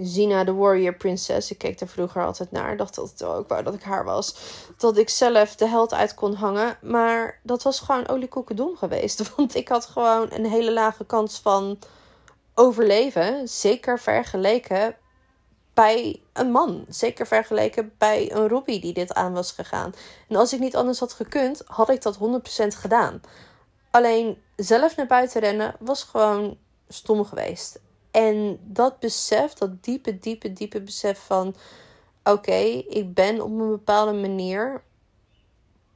[0.00, 1.50] Zina de Warrior Princess.
[1.50, 2.76] Ik keek er vroeger altijd naar.
[2.76, 4.36] Dacht altijd ook wou dat ik haar was.
[4.76, 6.78] Dat ik zelf de held uit kon hangen.
[6.80, 9.22] Maar dat was gewoon oliekoekendom geweest.
[9.36, 11.78] Want ik had gewoon een hele lage kans van
[12.54, 13.48] overleven.
[13.48, 14.96] Zeker vergeleken
[15.74, 16.84] bij een man.
[16.88, 19.92] Zeker vergeleken bij een Robbie die dit aan was gegaan.
[20.28, 22.18] En als ik niet anders had gekund, had ik dat 100%
[22.66, 23.20] gedaan.
[23.90, 27.80] Alleen zelf naar buiten rennen was gewoon stom geweest.
[28.12, 31.54] En dat besef, dat diepe, diepe, diepe besef van:
[32.24, 34.82] oké, ik ben op een bepaalde manier,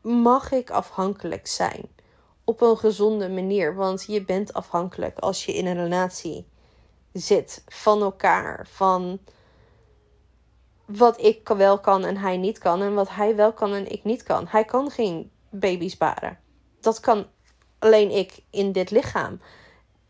[0.00, 1.88] mag ik afhankelijk zijn.
[2.44, 6.46] Op een gezonde manier, want je bent afhankelijk als je in een relatie
[7.12, 9.18] zit van elkaar, van
[10.84, 14.04] wat ik wel kan en hij niet kan, en wat hij wel kan en ik
[14.04, 14.46] niet kan.
[14.46, 16.38] Hij kan geen baby's baren.
[16.80, 17.26] Dat kan
[17.78, 19.40] alleen ik in dit lichaam.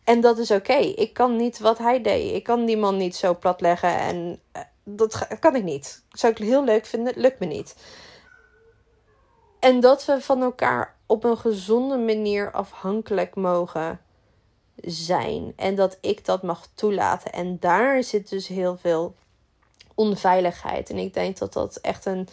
[0.06, 0.72] En dat is oké.
[0.76, 2.34] Ik kan niet wat hij deed.
[2.34, 3.98] Ik kan die man niet zo plat leggen.
[3.98, 6.02] En uh, dat kan ik niet.
[6.10, 7.76] Zou ik heel leuk vinden, lukt me niet.
[9.58, 14.00] En dat we van elkaar op een gezonde manier afhankelijk mogen
[14.76, 15.52] zijn.
[15.56, 17.32] En dat ik dat mag toelaten.
[17.32, 19.14] En daar zit dus heel veel
[19.94, 20.90] onveiligheid.
[20.90, 22.28] En ik denk dat dat echt een,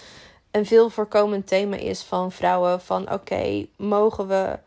[0.52, 2.82] een veel voorkomend thema is van vrouwen.
[2.82, 4.58] Van oké, mogen we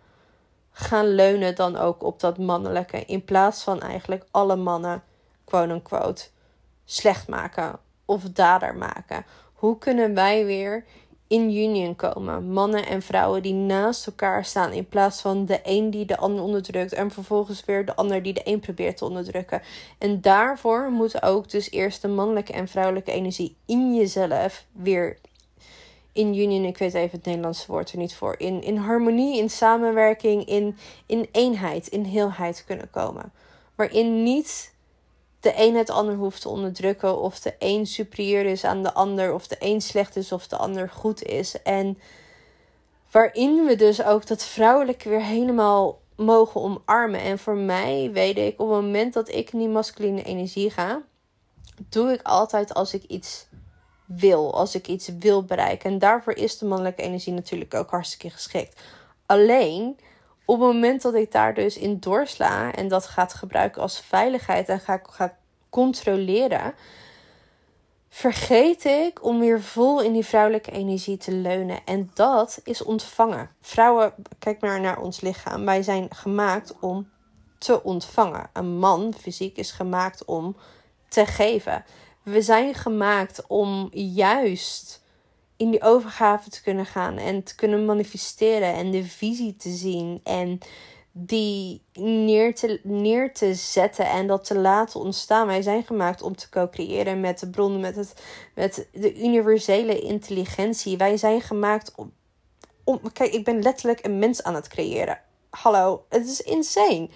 [0.79, 3.05] gaan leunen dan ook op dat mannelijke.
[3.05, 5.03] In plaats van eigenlijk alle mannen,
[5.45, 6.25] quote-unquote,
[6.85, 9.25] slecht maken of dader maken.
[9.53, 10.85] Hoe kunnen wij weer
[11.27, 12.53] in union komen?
[12.53, 14.73] Mannen en vrouwen die naast elkaar staan.
[14.73, 16.93] In plaats van de een die de ander onderdrukt.
[16.93, 19.63] En vervolgens weer de ander die de een probeert te onderdrukken.
[19.99, 25.19] En daarvoor moet ook dus eerst de mannelijke en vrouwelijke energie in jezelf weer
[26.17, 29.51] in union, ik weet even het Nederlandse woord er niet voor, in, in harmonie, in
[29.51, 33.33] samenwerking, in, in eenheid, in heelheid kunnen komen.
[33.75, 34.75] Waarin niet
[35.41, 39.35] de een het ander hoeft te onderdrukken, of de een superieur is aan de ander,
[39.35, 41.63] of de een slecht is of de ander goed is.
[41.63, 41.99] En
[43.11, 47.21] waarin we dus ook dat vrouwelijke weer helemaal mogen omarmen.
[47.21, 51.03] En voor mij weet ik, op het moment dat ik in die masculine energie ga,
[51.89, 53.46] doe ik altijd als ik iets
[54.07, 55.91] wil, als ik iets wil bereiken.
[55.91, 58.81] En daarvoor is de mannelijke energie natuurlijk ook hartstikke geschikt.
[59.27, 59.99] Alleen
[60.45, 64.69] op het moment dat ik daar dus in doorsla en dat gaat gebruiken als veiligheid
[64.69, 65.37] en ga, ga
[65.71, 66.75] controleren,
[68.09, 71.79] vergeet ik om weer vol in die vrouwelijke energie te leunen.
[71.85, 73.51] En dat is ontvangen.
[73.61, 75.65] Vrouwen, kijk maar naar ons lichaam.
[75.65, 77.09] Wij zijn gemaakt om
[77.59, 78.51] te ontvangen.
[78.53, 80.57] Een man fysiek is gemaakt om
[81.09, 81.85] te geven.
[82.27, 85.03] We zijn gemaakt om juist
[85.57, 90.21] in die overgave te kunnen gaan en te kunnen manifesteren en de visie te zien
[90.25, 90.59] en
[91.13, 95.47] die neer te, neer te zetten en dat te laten ontstaan.
[95.47, 98.23] Wij zijn gemaakt om te co-creëren met de bron, met, het,
[98.55, 100.97] met de universele intelligentie.
[100.97, 102.13] Wij zijn gemaakt om,
[102.85, 103.01] om.
[103.13, 105.21] Kijk, ik ben letterlijk een mens aan het creëren.
[105.51, 107.09] Hallo, het is insane.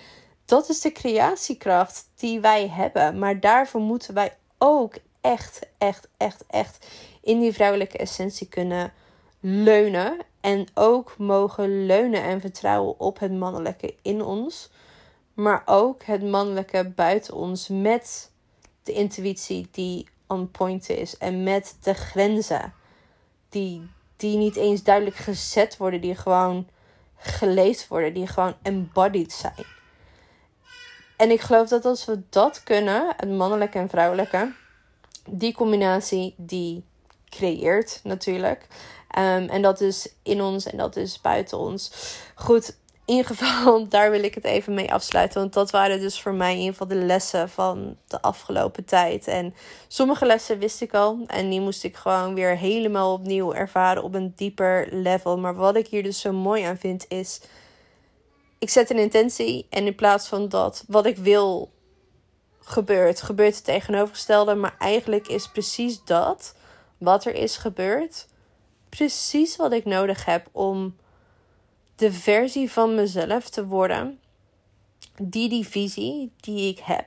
[0.45, 3.19] Dat is de creatiekracht die wij hebben.
[3.19, 6.87] Maar daarvoor moeten wij ook echt, echt, echt, echt
[7.21, 8.93] in die vrouwelijke essentie kunnen
[9.41, 10.19] leunen.
[10.41, 14.71] En ook mogen leunen en vertrouwen op het mannelijke in ons.
[15.35, 18.31] Maar ook het mannelijke buiten ons met
[18.83, 21.17] de intuïtie die on point is.
[21.19, 22.73] En met de grenzen
[23.49, 26.01] die, die niet eens duidelijk gezet worden.
[26.01, 26.69] Die gewoon
[27.17, 28.15] geleefd worden.
[28.15, 29.79] Die gewoon embodied zijn.
[31.21, 34.53] En ik geloof dat als we dat kunnen, het mannelijke en vrouwelijke,
[35.29, 36.85] die combinatie die
[37.29, 38.67] creëert natuurlijk.
[39.19, 41.93] Um, en dat is in ons en dat is buiten ons.
[42.35, 45.41] Goed, in ieder geval, daar wil ik het even mee afsluiten.
[45.41, 49.27] Want dat waren dus voor mij een van de lessen van de afgelopen tijd.
[49.27, 49.55] En
[49.89, 51.19] sommige lessen wist ik al.
[51.27, 55.39] En die moest ik gewoon weer helemaal opnieuw ervaren op een dieper level.
[55.39, 57.41] Maar wat ik hier dus zo mooi aan vind is.
[58.61, 59.67] Ik zet een intentie.
[59.71, 61.73] En in plaats van dat wat ik wil
[62.61, 64.55] gebeurt, gebeurt het tegenovergestelde.
[64.55, 66.55] Maar eigenlijk is precies dat
[66.99, 68.27] wat er is gebeurd,
[68.89, 70.97] precies wat ik nodig heb om
[71.97, 74.21] de versie van mezelf te worden,
[75.23, 77.07] die die visie die ik heb,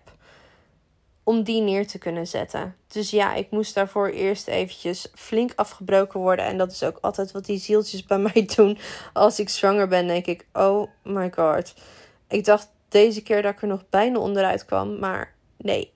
[1.23, 2.75] om die neer te kunnen zetten.
[2.87, 6.45] Dus ja, ik moest daarvoor eerst eventjes flink afgebroken worden.
[6.45, 8.77] En dat is ook altijd wat die zieltjes bij mij doen.
[9.13, 11.73] Als ik zwanger ben, denk ik, oh my god.
[12.27, 15.93] Ik dacht deze keer dat ik er nog bijna onderuit kwam, maar nee.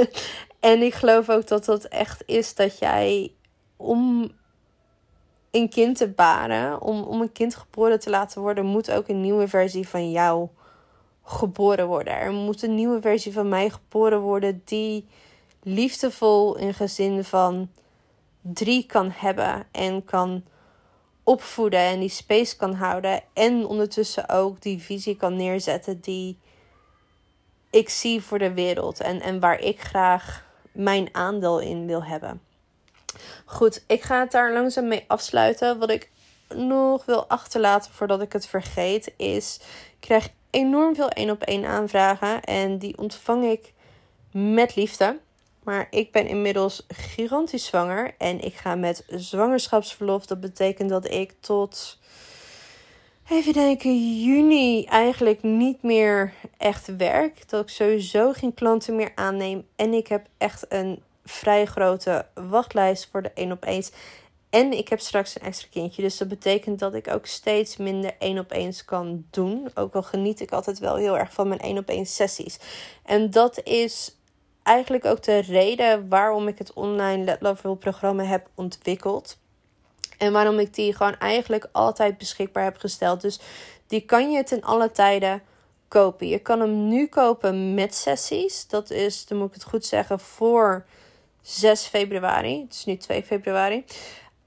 [0.60, 3.32] en ik geloof ook dat dat echt is dat jij
[3.76, 4.32] om
[5.50, 9.20] een kind te baren, om, om een kind geboren te laten worden, moet ook een
[9.20, 10.48] nieuwe versie van jou
[11.30, 12.12] geboren worden.
[12.12, 15.06] Er moet een nieuwe versie van mij geboren worden die
[15.62, 17.70] liefdevol in gezin van
[18.40, 20.44] drie kan hebben en kan
[21.24, 26.38] opvoeden en die space kan houden en ondertussen ook die visie kan neerzetten die
[27.70, 32.40] ik zie voor de wereld en, en waar ik graag mijn aandeel in wil hebben.
[33.44, 35.78] Goed, ik ga het daar langzaam mee afsluiten.
[35.78, 36.10] Wat ik
[36.54, 39.60] nog wil achterlaten voordat ik het vergeet is:
[39.90, 43.72] ik krijg enorm veel één op één aanvragen en die ontvang ik
[44.32, 45.18] met liefde.
[45.62, 50.26] Maar ik ben inmiddels gigantisch zwanger en ik ga met zwangerschapsverlof.
[50.26, 51.98] Dat betekent dat ik tot
[53.28, 57.48] even denken, juni eigenlijk niet meer echt werk.
[57.48, 59.66] Dat ik sowieso geen klanten meer aanneem.
[59.76, 63.82] En ik heb echt een vrij grote wachtlijst voor de 1 op 1.
[64.50, 66.02] En ik heb straks een extra kindje.
[66.02, 69.70] Dus dat betekent dat ik ook steeds minder 1 op 1 kan doen.
[69.74, 72.58] Ook al geniet ik altijd wel heel erg van mijn 1 op 1 sessies.
[73.04, 74.16] En dat is
[74.62, 79.38] eigenlijk ook de reden waarom ik het online Let Love programma heb ontwikkeld.
[80.18, 83.20] En waarom ik die gewoon eigenlijk altijd beschikbaar heb gesteld.
[83.20, 83.40] Dus
[83.86, 85.42] die kan je ten alle tijden
[85.88, 86.28] kopen.
[86.28, 88.66] Je kan hem nu kopen met sessies.
[88.66, 90.84] Dat is, dan moet ik het goed zeggen, voor
[91.42, 92.60] 6 februari.
[92.60, 93.84] Het is nu 2 februari.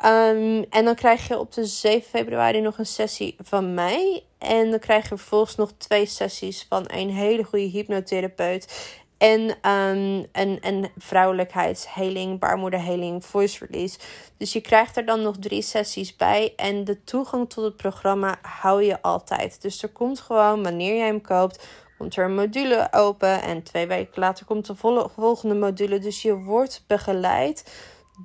[0.05, 4.23] Um, en dan krijg je op de 7 februari nog een sessie van mij.
[4.37, 8.91] En dan krijg je vervolgens nog twee sessies van een hele goede hypnotherapeut.
[9.17, 13.99] En um, een, een vrouwelijkheidsheling, baarmoederheling, voice release.
[14.37, 16.53] Dus je krijgt er dan nog drie sessies bij.
[16.55, 19.61] En de toegang tot het programma hou je altijd.
[19.61, 23.41] Dus er komt gewoon, wanneer jij hem koopt, komt er een module open.
[23.41, 24.75] En twee weken later komt de
[25.15, 25.99] volgende module.
[25.99, 27.63] Dus je wordt begeleid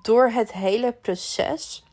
[0.02, 1.84] door het hele proces.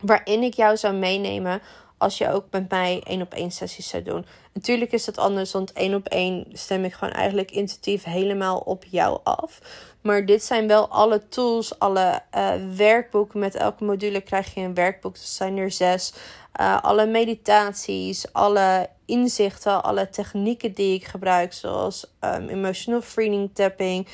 [0.00, 1.62] Waarin ik jou zou meenemen
[1.98, 4.26] als je ook met mij één op één sessies zou doen.
[4.52, 8.84] Natuurlijk is dat anders, want één op één stem ik gewoon eigenlijk intuïtief helemaal op
[8.84, 9.58] jou af.
[10.00, 13.38] Maar dit zijn wel alle tools, alle uh, werkboeken.
[13.38, 15.14] Met elke module krijg je een werkboek.
[15.14, 16.14] Dat zijn er zes.
[16.60, 24.08] Uh, alle meditaties, alle inzichten, alle technieken die ik gebruik, zoals um, emotional freeing tapping,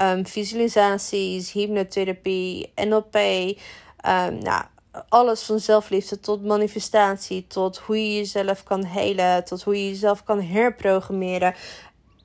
[0.00, 3.16] um, visualisaties, hypnotherapie, NLP.
[3.16, 4.64] Um, nou,
[5.08, 10.24] alles van zelfliefde tot manifestatie, tot hoe je jezelf kan helen, tot hoe je jezelf
[10.24, 11.54] kan herprogrammeren.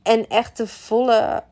[0.03, 1.43] En echt de volle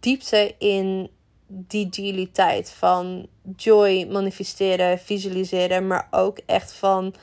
[0.00, 1.10] diepte in
[1.46, 7.14] die dualiteit van joy manifesteren, visualiseren, maar ook echt van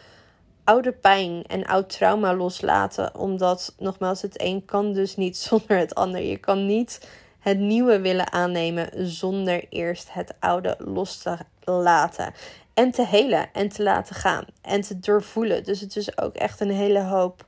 [0.64, 3.16] oude pijn en oud trauma loslaten.
[3.16, 6.22] Omdat, nogmaals, het een kan dus niet zonder het ander.
[6.22, 7.10] Je kan niet
[7.48, 12.34] het nieuwe willen aannemen zonder eerst het oude los te laten
[12.74, 15.64] en te helen en te laten gaan en te doorvoelen.
[15.64, 17.46] Dus het is ook echt een hele hoop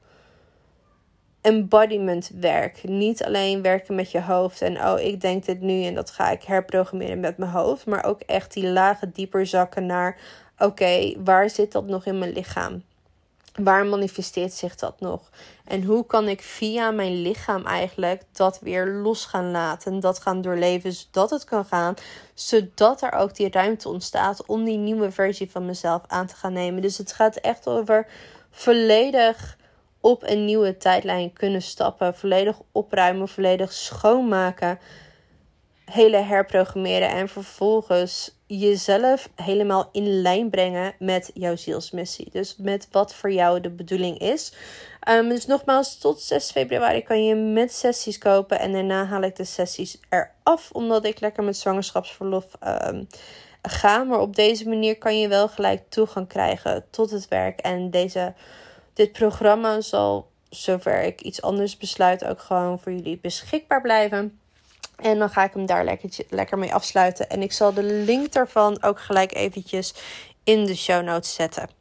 [1.41, 2.83] embodiment werk.
[2.83, 6.31] Niet alleen werken met je hoofd en oh, ik denk dit nu en dat ga
[6.31, 10.17] ik herprogrammeren met mijn hoofd, maar ook echt die lagen dieper zakken naar
[10.57, 12.83] oké, waar zit dat nog in mijn lichaam?
[13.63, 15.29] Waar manifesteert zich dat nog?
[15.65, 20.41] En hoe kan ik via mijn lichaam eigenlijk dat weer los gaan laten, dat gaan
[20.41, 21.93] doorleven, zodat het kan gaan,
[22.33, 26.53] zodat er ook die ruimte ontstaat om die nieuwe versie van mezelf aan te gaan
[26.53, 26.81] nemen.
[26.81, 28.07] Dus het gaat echt over
[28.49, 29.57] volledig
[29.99, 34.79] op een nieuwe tijdlijn kunnen stappen, volledig opruimen, volledig schoonmaken,
[35.85, 42.29] hele herprogrammeren en vervolgens jezelf helemaal in lijn brengen met jouw zielsmissie.
[42.31, 44.53] Dus met wat voor jou de bedoeling is.
[45.09, 48.59] Um, dus nogmaals, tot 6 februari kan je met sessies kopen.
[48.59, 53.07] En daarna haal ik de sessies eraf, omdat ik lekker met zwangerschapsverlof um,
[53.61, 54.03] ga.
[54.03, 57.59] Maar op deze manier kan je wel gelijk toegang krijgen tot het werk.
[57.59, 58.33] En deze,
[58.93, 64.38] dit programma zal, zover ik iets anders besluit, ook gewoon voor jullie beschikbaar blijven.
[65.01, 67.29] En dan ga ik hem daar lekker, lekker mee afsluiten.
[67.29, 69.93] En ik zal de link daarvan ook gelijk eventjes
[70.43, 71.78] in de show notes zetten.